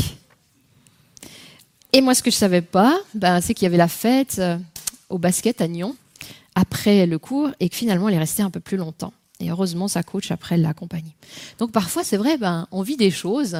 Et 1.91 2.01
moi, 2.01 2.15
ce 2.15 2.23
que 2.23 2.31
je 2.31 2.35
ne 2.37 2.39
savais 2.39 2.61
pas, 2.61 2.97
ben, 3.13 3.41
c'est 3.41 3.53
qu'il 3.53 3.63
y 3.63 3.67
avait 3.67 3.77
la 3.77 3.87
fête 3.87 4.37
euh, 4.39 4.57
au 5.09 5.19
basket 5.19 5.61
à 5.61 5.67
Nyon 5.67 5.95
après 6.55 7.05
le 7.05 7.19
cours 7.19 7.49
et 7.59 7.69
que 7.69 7.75
finalement, 7.75 8.09
elle 8.09 8.15
est 8.15 8.19
restée 8.19 8.43
un 8.43 8.49
peu 8.49 8.59
plus 8.59 8.77
longtemps. 8.77 9.13
Et 9.39 9.49
heureusement, 9.49 9.87
sa 9.87 10.03
coach, 10.03 10.31
après, 10.31 10.57
l'a 10.57 10.69
accompagnée. 10.69 11.15
Donc 11.59 11.71
parfois, 11.71 12.03
c'est 12.03 12.17
vrai, 12.17 12.37
ben, 12.37 12.67
on 12.71 12.81
vit 12.81 12.97
des 12.97 13.11
choses, 13.11 13.57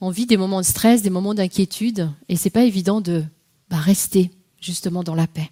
on 0.00 0.10
vit 0.10 0.26
des 0.26 0.36
moments 0.36 0.60
de 0.60 0.66
stress, 0.66 1.02
des 1.02 1.10
moments 1.10 1.34
d'inquiétude, 1.34 2.10
et 2.28 2.36
c'est 2.36 2.50
pas 2.50 2.64
évident 2.64 3.00
de 3.00 3.24
ben, 3.68 3.78
rester 3.78 4.30
justement 4.60 5.02
dans 5.02 5.14
la 5.14 5.26
paix. 5.26 5.50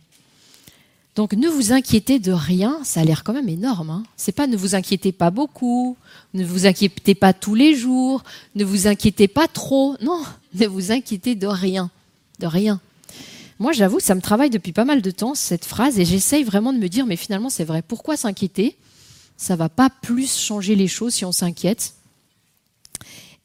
Donc 1.19 1.33
ne 1.33 1.49
vous 1.49 1.73
inquiétez 1.73 2.21
de 2.21 2.31
rien, 2.31 2.79
ça 2.85 3.01
a 3.01 3.05
l'air 3.05 3.25
quand 3.25 3.33
même 3.33 3.49
énorme. 3.49 3.91
Hein. 3.91 4.05
C'est 4.17 4.31
pas 4.31 4.47
ne 4.47 4.57
vous 4.57 4.77
inquiétez 4.77 5.11
pas 5.11 5.31
beaucoup, 5.31 5.97
ne 6.33 6.45
vous 6.45 6.65
inquiétez 6.67 7.17
pas 7.17 7.33
tous 7.33 7.57
les 7.57 7.75
jours, 7.75 8.23
ne 8.55 8.65
vous 8.65 8.87
inquiétez 8.87 9.27
pas 9.27 9.49
trop. 9.49 9.97
Non, 10.01 10.23
ne 10.55 10.67
vous 10.69 10.93
inquiétez 10.93 11.35
de 11.35 11.49
rien, 11.49 11.91
de 12.39 12.47
rien. 12.47 12.81
Moi, 13.59 13.73
j'avoue, 13.73 13.99
ça 13.99 14.15
me 14.15 14.21
travaille 14.21 14.51
depuis 14.51 14.73
pas 14.73 14.85
mal 14.85 15.03
de 15.03 15.11
temps 15.11 15.35
cette 15.35 15.65
phrase 15.65 15.99
et 15.99 16.05
j'essaye 16.05 16.45
vraiment 16.45 16.73
de 16.73 16.79
me 16.79 16.89
dire, 16.89 17.07
mais 17.07 17.17
finalement, 17.17 17.51
c'est 17.51 17.65
vrai. 17.65 17.83
Pourquoi 17.83 18.17
s'inquiéter? 18.17 18.77
Ça 19.37 19.57
va 19.57 19.69
pas 19.69 19.91
plus 19.91 20.37
changer 20.37 20.77
les 20.77 20.89
choses 20.89 21.15
si 21.15 21.25
on 21.25 21.33
s'inquiète. 21.33 21.95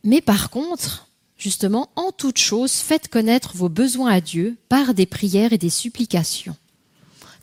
Mais 0.04 0.22
par 0.22 0.50
contre, 0.50 1.08
justement, 1.38 1.90
en 1.96 2.12
toute 2.12 2.38
chose, 2.38 2.74
faites 2.74 3.08
connaître 3.08 3.56
vos 3.56 3.70
besoins 3.70 4.12
à 4.12 4.22
Dieu 4.22 4.58
par 4.70 4.94
des 4.94 5.06
prières 5.06 5.54
et 5.54 5.58
des 5.58 5.70
supplications. 5.70 6.56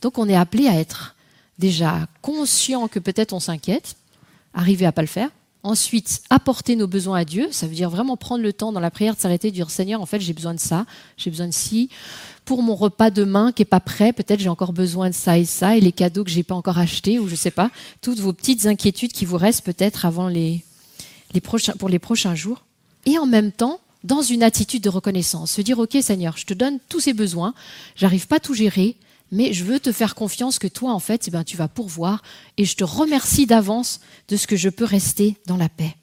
Donc 0.00 0.18
on 0.18 0.28
est 0.28 0.36
appelé 0.36 0.68
à 0.68 0.78
être 0.78 1.16
déjà 1.58 2.06
conscient 2.22 2.88
que 2.88 2.98
peut-être 2.98 3.32
on 3.32 3.40
s'inquiète, 3.40 3.96
arriver 4.54 4.86
à 4.86 4.92
pas 4.92 5.02
le 5.02 5.08
faire. 5.08 5.30
Ensuite, 5.62 6.22
apporter 6.30 6.74
nos 6.74 6.86
besoins 6.86 7.18
à 7.18 7.24
Dieu, 7.26 7.48
ça 7.50 7.66
veut 7.66 7.74
dire 7.74 7.90
vraiment 7.90 8.16
prendre 8.16 8.42
le 8.42 8.52
temps 8.52 8.72
dans 8.72 8.80
la 8.80 8.90
prière 8.90 9.14
de 9.14 9.20
s'arrêter 9.20 9.48
et 9.48 9.50
dire 9.50 9.70
Seigneur, 9.70 10.00
en 10.00 10.06
fait, 10.06 10.18
j'ai 10.18 10.32
besoin 10.32 10.54
de 10.54 10.60
ça, 10.60 10.86
j'ai 11.18 11.28
besoin 11.28 11.48
de 11.48 11.52
ci. 11.52 11.90
Pour 12.46 12.62
mon 12.62 12.74
repas 12.74 13.10
demain 13.10 13.52
qui 13.52 13.62
est 13.62 13.66
pas 13.66 13.80
prêt, 13.80 14.14
peut-être 14.14 14.40
j'ai 14.40 14.48
encore 14.48 14.72
besoin 14.72 15.10
de 15.10 15.14
ça 15.14 15.38
et 15.38 15.44
ça, 15.44 15.76
et 15.76 15.80
les 15.82 15.92
cadeaux 15.92 16.24
que 16.24 16.30
j'ai 16.30 16.44
pas 16.44 16.54
encore 16.54 16.78
achetés, 16.78 17.18
ou 17.18 17.28
je 17.28 17.34
sais 17.34 17.50
pas, 17.50 17.70
toutes 18.00 18.20
vos 18.20 18.32
petites 18.32 18.64
inquiétudes 18.64 19.12
qui 19.12 19.26
vous 19.26 19.36
restent 19.36 19.64
peut-être 19.64 20.06
avant 20.06 20.28
les, 20.28 20.64
les 21.34 21.40
prochains, 21.42 21.74
pour 21.74 21.90
les 21.90 21.98
prochains 21.98 22.34
jours. 22.34 22.64
Et 23.04 23.18
en 23.18 23.26
même 23.26 23.52
temps, 23.52 23.80
dans 24.02 24.22
une 24.22 24.42
attitude 24.42 24.82
de 24.82 24.88
reconnaissance, 24.88 25.50
se 25.52 25.60
dire 25.60 25.78
Ok, 25.78 25.98
Seigneur, 26.00 26.38
je 26.38 26.46
te 26.46 26.54
donne 26.54 26.78
tous 26.88 27.00
ces 27.00 27.12
besoins, 27.12 27.52
j'arrive 27.96 28.26
pas 28.26 28.36
à 28.36 28.40
tout 28.40 28.54
gérer, 28.54 28.96
mais 29.30 29.52
je 29.52 29.64
veux 29.64 29.80
te 29.80 29.92
faire 29.92 30.14
confiance 30.14 30.58
que 30.58 30.66
toi, 30.66 30.92
en 30.92 30.98
fait, 30.98 31.28
eh 31.28 31.30
ben, 31.30 31.44
tu 31.44 31.56
vas 31.56 31.68
pourvoir, 31.68 32.22
et 32.56 32.64
je 32.64 32.76
te 32.76 32.84
remercie 32.84 33.46
d'avance 33.46 34.00
de 34.28 34.36
ce 34.36 34.46
que 34.46 34.56
je 34.56 34.68
peux 34.68 34.84
rester 34.84 35.36
dans 35.46 35.56
la 35.56 35.68
paix. 35.68 35.94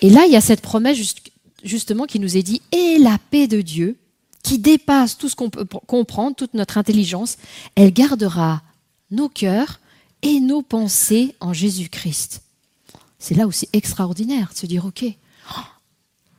Et 0.00 0.10
là, 0.10 0.24
il 0.26 0.32
y 0.32 0.36
a 0.36 0.40
cette 0.40 0.60
promesse 0.60 1.14
justement 1.62 2.04
qui 2.04 2.20
nous 2.20 2.36
est 2.36 2.42
dit, 2.42 2.62
et 2.72 2.98
la 2.98 3.18
paix 3.30 3.46
de 3.46 3.60
Dieu, 3.60 3.96
qui 4.42 4.58
dépasse 4.58 5.16
tout 5.16 5.28
ce 5.28 5.34
qu'on 5.34 5.50
peut 5.50 5.64
comprendre, 5.64 6.36
toute 6.36 6.54
notre 6.54 6.78
intelligence, 6.78 7.38
elle 7.74 7.92
gardera 7.92 8.62
nos 9.10 9.28
cœurs 9.28 9.80
et 10.22 10.40
nos 10.40 10.62
pensées 10.62 11.34
en 11.40 11.52
Jésus-Christ. 11.52 12.42
C'est 13.18 13.34
là 13.34 13.46
c'est 13.50 13.74
extraordinaire 13.74 14.50
de 14.52 14.58
se 14.58 14.66
dire, 14.66 14.84
OK, 14.84 15.04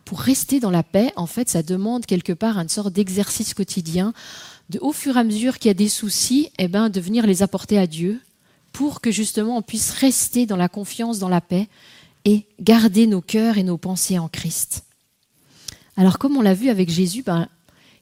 pour 0.06 0.20
rester 0.20 0.60
dans 0.60 0.70
la 0.70 0.84
paix, 0.84 1.12
en 1.16 1.26
fait, 1.26 1.50
ça 1.50 1.64
demande 1.64 2.06
quelque 2.06 2.32
part 2.32 2.60
une 2.60 2.70
sorte 2.70 2.94
d'exercice 2.94 3.56
quotidien 3.56 4.14
de, 4.70 4.80
au 4.82 4.92
fur 4.92 5.18
et 5.18 5.20
à 5.20 5.24
mesure 5.24 5.60
qu'il 5.60 5.70
y 5.70 5.72
a 5.72 5.76
des 5.76 5.90
soucis, 5.90 6.50
eh 6.58 6.68
ben, 6.68 6.90
de 6.90 7.00
venir 7.00 7.26
les 7.26 7.44
apporter 7.44 7.78
à 7.78 7.88
Dieu 7.88 8.22
pour 8.72 9.02
que 9.02 9.12
justement 9.12 9.58
on 9.58 9.62
puisse 9.62 9.92
rester 9.92 10.46
dans 10.46 10.58
la 10.58 10.70
confiance, 10.70 11.20
dans 11.20 11.30
la 11.30 11.42
paix 11.42 11.68
et 12.26 12.46
garder 12.60 13.08
nos 13.08 13.22
cœurs 13.22 13.58
et 13.58 13.64
nos 13.64 13.78
pensées 13.78 14.20
en 14.20 14.28
Christ. 14.28 14.84
Alors 15.98 16.18
comme 16.18 16.36
on 16.38 16.42
l'a 16.42 16.54
vu 16.54 16.70
avec 16.70 16.90
Jésus, 16.90 17.24
ben, 17.24 17.48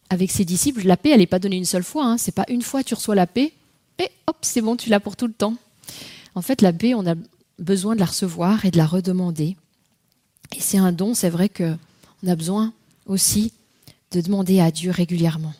avec 0.09 0.31
ses 0.31 0.45
disciples, 0.45 0.85
la 0.85 0.97
paix, 0.97 1.09
elle 1.11 1.19
n'est 1.19 1.27
pas 1.27 1.39
donnée 1.39 1.57
une 1.57 1.65
seule 1.65 1.83
fois. 1.83 2.05
Hein. 2.05 2.17
C'est 2.17 2.33
pas 2.33 2.45
une 2.47 2.61
fois 2.61 2.83
tu 2.83 2.93
reçois 2.93 3.15
la 3.15 3.27
paix, 3.27 3.53
et 3.99 4.09
hop, 4.27 4.37
c'est 4.41 4.61
bon, 4.61 4.75
tu 4.75 4.89
l'as 4.89 4.99
pour 4.99 5.15
tout 5.15 5.27
le 5.27 5.33
temps. 5.33 5.55
En 6.35 6.41
fait, 6.41 6.61
la 6.61 6.73
paix, 6.73 6.93
on 6.95 7.05
a 7.05 7.15
besoin 7.59 7.95
de 7.95 7.99
la 7.99 8.07
recevoir 8.07 8.65
et 8.65 8.71
de 8.71 8.77
la 8.77 8.85
redemander. 8.85 9.55
Et 10.55 10.59
c'est 10.59 10.77
un 10.77 10.91
don, 10.91 11.13
c'est 11.13 11.29
vrai 11.29 11.49
qu'on 11.49 11.77
a 12.27 12.35
besoin 12.35 12.73
aussi 13.05 13.53
de 14.11 14.21
demander 14.21 14.59
à 14.59 14.71
Dieu 14.71 14.91
régulièrement. 14.91 15.53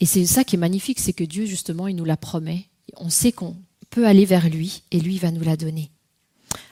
Et 0.00 0.06
c'est 0.06 0.26
ça 0.26 0.44
qui 0.44 0.56
est 0.56 0.58
magnifique, 0.58 1.00
c'est 1.00 1.12
que 1.12 1.24
Dieu, 1.24 1.46
justement, 1.46 1.88
il 1.88 1.96
nous 1.96 2.04
la 2.04 2.16
promet. 2.16 2.66
On 2.96 3.10
sait 3.10 3.32
qu'on 3.32 3.56
peut 3.90 4.06
aller 4.06 4.24
vers 4.24 4.48
lui 4.48 4.82
et 4.90 5.00
lui 5.00 5.18
va 5.18 5.30
nous 5.30 5.42
la 5.42 5.56
donner. 5.56 5.90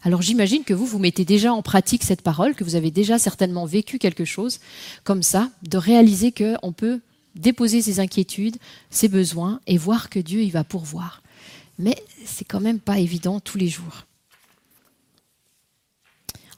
Alors 0.02 0.22
j'imagine 0.22 0.64
que 0.64 0.74
vous, 0.74 0.86
vous 0.86 0.98
mettez 0.98 1.24
déjà 1.24 1.52
en 1.52 1.62
pratique 1.62 2.04
cette 2.04 2.22
parole, 2.22 2.54
que 2.54 2.64
vous 2.64 2.76
avez 2.76 2.90
déjà 2.90 3.18
certainement 3.18 3.66
vécu 3.66 3.98
quelque 3.98 4.24
chose 4.24 4.60
comme 5.04 5.22
ça, 5.22 5.50
de 5.62 5.76
réaliser 5.76 6.32
qu'on 6.32 6.72
peut 6.72 7.00
déposer 7.34 7.82
ses 7.82 8.00
inquiétudes, 8.00 8.56
ses 8.90 9.08
besoins 9.08 9.60
et 9.66 9.76
voir 9.76 10.08
que 10.08 10.18
Dieu, 10.18 10.42
il 10.42 10.52
va 10.52 10.64
pourvoir. 10.64 11.22
Mais 11.78 11.96
c'est 12.24 12.46
quand 12.46 12.60
même 12.60 12.80
pas 12.80 12.98
évident 12.98 13.40
tous 13.40 13.58
les 13.58 13.68
jours. 13.68 14.06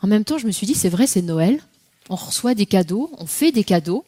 En 0.01 0.07
même 0.07 0.25
temps, 0.25 0.39
je 0.39 0.47
me 0.47 0.53
suis 0.53 0.67
dit, 0.67 0.75
c'est 0.75 0.89
vrai, 0.89 1.09
c'est 1.09 1.23
Noël, 1.23 1.61
on 2.09 2.15
reçoit 2.15 2.55
des 2.55 2.67
cadeaux, 2.67 3.11
on 3.19 3.27
fait 3.27 3.51
des 3.51 3.65
cadeaux, 3.65 4.05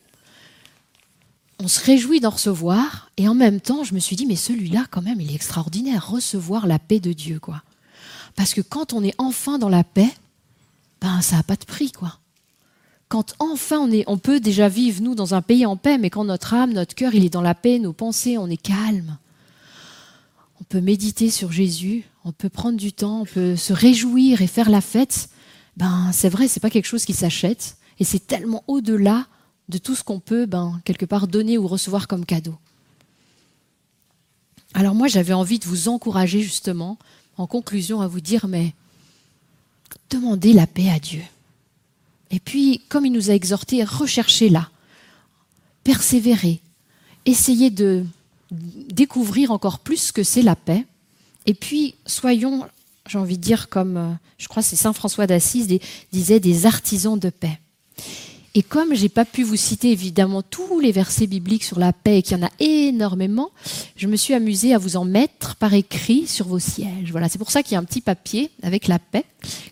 on 1.60 1.68
se 1.68 1.84
réjouit 1.84 2.20
d'en 2.20 2.30
recevoir, 2.30 3.10
et 3.18 3.28
en 3.28 3.34
même 3.34 3.60
temps, 3.60 3.84
je 3.84 3.94
me 3.94 3.98
suis 3.98 4.16
dit, 4.16 4.26
mais 4.26 4.36
celui-là, 4.36 4.86
quand 4.90 5.02
même, 5.02 5.20
il 5.20 5.30
est 5.30 5.34
extraordinaire, 5.34 6.10
recevoir 6.10 6.66
la 6.66 6.78
paix 6.78 7.00
de 7.00 7.12
Dieu, 7.12 7.38
quoi. 7.38 7.62
Parce 8.34 8.54
que 8.54 8.62
quand 8.62 8.94
on 8.94 9.04
est 9.04 9.14
enfin 9.18 9.58
dans 9.58 9.68
la 9.68 9.84
paix, 9.84 10.10
ben, 11.02 11.20
ça 11.20 11.36
n'a 11.36 11.42
pas 11.42 11.56
de 11.56 11.64
prix, 11.64 11.92
quoi. 11.92 12.18
Quand 13.08 13.34
enfin 13.40 13.88
on, 14.06 14.18
peut 14.18 14.40
déjà 14.40 14.68
vivre, 14.68 15.02
nous, 15.02 15.14
dans 15.14 15.34
un 15.34 15.42
pays 15.42 15.66
en 15.66 15.76
paix, 15.76 15.98
mais 15.98 16.10
quand 16.10 16.24
notre 16.24 16.54
âme, 16.54 16.72
notre 16.72 16.94
cœur, 16.94 17.14
il 17.14 17.24
est 17.24 17.30
dans 17.30 17.42
la 17.42 17.54
paix, 17.54 17.78
nos 17.78 17.92
pensées, 17.92 18.38
on 18.38 18.46
est 18.46 18.56
calme. 18.56 19.18
On 20.60 20.64
peut 20.64 20.80
méditer 20.80 21.28
sur 21.28 21.50
Jésus, 21.50 22.04
on 22.24 22.32
peut 22.32 22.48
prendre 22.48 22.78
du 22.78 22.92
temps, 22.92 23.22
on 23.22 23.24
peut 23.26 23.56
se 23.56 23.72
réjouir 23.72 24.42
et 24.42 24.46
faire 24.46 24.70
la 24.70 24.80
fête. 24.80 25.28
Ben, 25.76 26.10
c'est 26.12 26.28
vrai, 26.28 26.48
c'est 26.48 26.60
pas 26.60 26.70
quelque 26.70 26.86
chose 26.86 27.04
qui 27.04 27.12
s'achète, 27.12 27.76
et 27.98 28.04
c'est 28.04 28.26
tellement 28.26 28.62
au-delà 28.68 29.26
de 29.70 29.78
tout 29.78 29.94
ce 29.94 30.04
qu'on 30.04 30.20
peut, 30.20 30.46
ben, 30.46 30.80
quelque 30.84 31.06
part, 31.06 31.26
donner 31.26 31.56
ou 31.56 31.66
recevoir 31.66 32.08
comme 32.08 32.26
cadeau. 32.26 32.56
Alors 34.74 34.94
moi, 34.94 35.08
j'avais 35.08 35.32
envie 35.32 35.58
de 35.58 35.64
vous 35.64 35.88
encourager 35.88 36.42
justement, 36.42 36.98
en 37.36 37.46
conclusion, 37.46 38.00
à 38.00 38.06
vous 38.06 38.20
dire, 38.20 38.46
mais 38.46 38.74
demander 40.10 40.52
la 40.52 40.66
paix 40.66 40.90
à 40.90 40.98
Dieu. 40.98 41.22
Et 42.30 42.38
puis, 42.38 42.82
comme 42.88 43.06
il 43.06 43.12
nous 43.12 43.30
a 43.30 43.34
exhortés, 43.34 43.82
recherchez-la, 43.82 44.70
persévérer, 45.82 46.60
essayez 47.26 47.70
de 47.70 48.04
découvrir 48.50 49.50
encore 49.50 49.78
plus 49.78 49.96
ce 49.96 50.12
que 50.12 50.22
c'est 50.22 50.42
la 50.42 50.56
paix. 50.56 50.86
Et 51.46 51.54
puis, 51.54 51.94
soyons, 52.06 52.66
j'ai 53.08 53.18
envie 53.18 53.38
de 53.38 53.42
dire, 53.42 53.68
comme 53.68 53.96
euh, 53.96 54.12
je 54.38 54.48
crois 54.48 54.62
c'est 54.62 54.76
Saint 54.76 54.92
François 54.92 55.26
d'Assise 55.26 55.68
disait, 56.12 56.40
des 56.40 56.66
artisans 56.66 57.18
de 57.18 57.30
paix. 57.30 57.58
Et 58.54 58.62
comme 58.62 58.94
j'ai 58.94 59.08
pas 59.08 59.24
pu 59.24 59.44
vous 59.44 59.56
citer 59.56 59.92
évidemment 59.92 60.42
tous 60.42 60.80
les 60.80 60.90
versets 60.90 61.28
bibliques 61.28 61.62
sur 61.62 61.78
la 61.78 61.92
paix 61.92 62.18
et 62.18 62.22
qu'il 62.22 62.36
y 62.36 62.40
en 62.40 62.46
a 62.46 62.50
énormément, 62.58 63.50
je 63.94 64.08
me 64.08 64.16
suis 64.16 64.34
amusée 64.34 64.74
à 64.74 64.78
vous 64.78 64.96
en 64.96 65.04
mettre 65.04 65.54
par 65.54 65.72
écrit 65.72 66.26
sur 66.26 66.48
vos 66.48 66.58
sièges. 66.58 67.12
Voilà, 67.12 67.28
c'est 67.28 67.38
pour 67.38 67.52
ça 67.52 67.62
qu'il 67.62 67.72
y 67.72 67.76
a 67.76 67.78
un 67.78 67.84
petit 67.84 68.00
papier 68.00 68.50
avec 68.62 68.88
la 68.88 68.98
paix. 68.98 69.24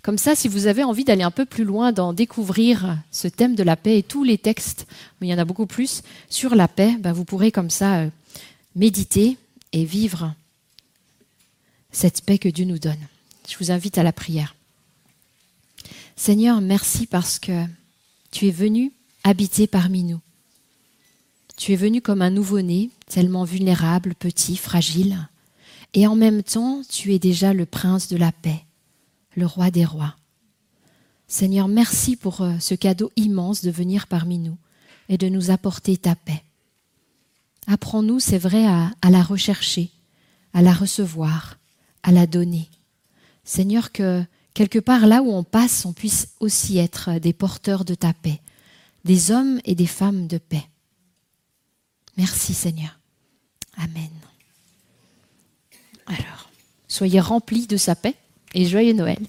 Comme 0.02 0.16
ça, 0.16 0.36
si 0.36 0.46
vous 0.46 0.68
avez 0.68 0.84
envie 0.84 1.04
d'aller 1.04 1.24
un 1.24 1.32
peu 1.32 1.44
plus 1.44 1.64
loin, 1.64 1.90
d'en 1.90 2.12
découvrir 2.12 2.98
ce 3.10 3.26
thème 3.26 3.56
de 3.56 3.64
la 3.64 3.74
paix 3.74 3.98
et 3.98 4.04
tous 4.04 4.22
les 4.22 4.38
textes, 4.38 4.86
il 5.22 5.28
y 5.28 5.34
en 5.34 5.38
a 5.38 5.44
beaucoup 5.44 5.66
plus, 5.66 6.02
sur 6.28 6.54
la 6.54 6.68
paix, 6.68 6.94
ben 7.00 7.12
vous 7.12 7.24
pourrez 7.24 7.50
comme 7.50 7.70
ça 7.70 8.02
euh, 8.02 8.10
méditer 8.76 9.38
et 9.72 9.84
vivre 9.84 10.34
cette 11.90 12.22
paix 12.22 12.38
que 12.38 12.48
Dieu 12.48 12.64
nous 12.64 12.78
donne. 12.78 12.94
Je 13.48 13.56
vous 13.58 13.72
invite 13.72 13.98
à 13.98 14.04
la 14.04 14.12
prière. 14.12 14.54
Seigneur, 16.14 16.60
merci 16.60 17.06
parce 17.06 17.40
que 17.40 17.64
tu 18.30 18.46
es 18.46 18.50
venu 18.50 18.92
habiter 19.24 19.66
parmi 19.66 20.04
nous. 20.04 20.20
Tu 21.56 21.72
es 21.72 21.76
venu 21.76 22.00
comme 22.00 22.22
un 22.22 22.30
nouveau-né, 22.30 22.90
tellement 23.06 23.44
vulnérable, 23.44 24.14
petit, 24.14 24.56
fragile, 24.56 25.28
et 25.94 26.06
en 26.06 26.14
même 26.14 26.42
temps 26.42 26.82
tu 26.88 27.14
es 27.14 27.18
déjà 27.18 27.52
le 27.52 27.66
prince 27.66 28.08
de 28.08 28.16
la 28.16 28.32
paix, 28.32 28.64
le 29.36 29.46
roi 29.46 29.70
des 29.70 29.84
rois. 29.84 30.14
Seigneur, 31.26 31.68
merci 31.68 32.16
pour 32.16 32.40
euh, 32.40 32.54
ce 32.58 32.74
cadeau 32.74 33.10
immense 33.16 33.62
de 33.62 33.70
venir 33.70 34.06
parmi 34.06 34.38
nous 34.38 34.56
et 35.08 35.18
de 35.18 35.28
nous 35.28 35.50
apporter 35.50 35.96
ta 35.96 36.14
paix. 36.14 36.42
Apprends-nous, 37.66 38.18
c'est 38.18 38.38
vrai, 38.38 38.64
à, 38.66 38.92
à, 39.02 39.10
la 39.10 39.22
rechercher, 39.22 39.90
à 40.54 40.62
la 40.62 40.72
recevoir, 40.72 41.58
à 42.02 42.12
la 42.12 42.26
donner. 42.26 42.70
Seigneur, 43.44 43.92
que 43.92 44.24
quelque 44.58 44.80
part 44.80 45.06
là 45.06 45.22
où 45.22 45.30
on 45.30 45.44
passe, 45.44 45.84
on 45.84 45.92
puisse 45.92 46.30
aussi 46.40 46.78
être 46.78 47.20
des 47.20 47.32
porteurs 47.32 47.84
de 47.84 47.94
ta 47.94 48.12
paix, 48.12 48.40
des 49.04 49.30
hommes 49.30 49.60
et 49.64 49.76
des 49.76 49.86
femmes 49.86 50.26
de 50.26 50.36
paix. 50.36 50.64
Merci 52.16 52.54
Seigneur. 52.54 52.98
Amen. 53.76 54.10
Alors, 56.06 56.50
soyez 56.88 57.20
remplis 57.20 57.68
de 57.68 57.76
sa 57.76 57.94
paix 57.94 58.16
et 58.52 58.66
joyeux 58.66 58.94
Noël. 58.94 59.20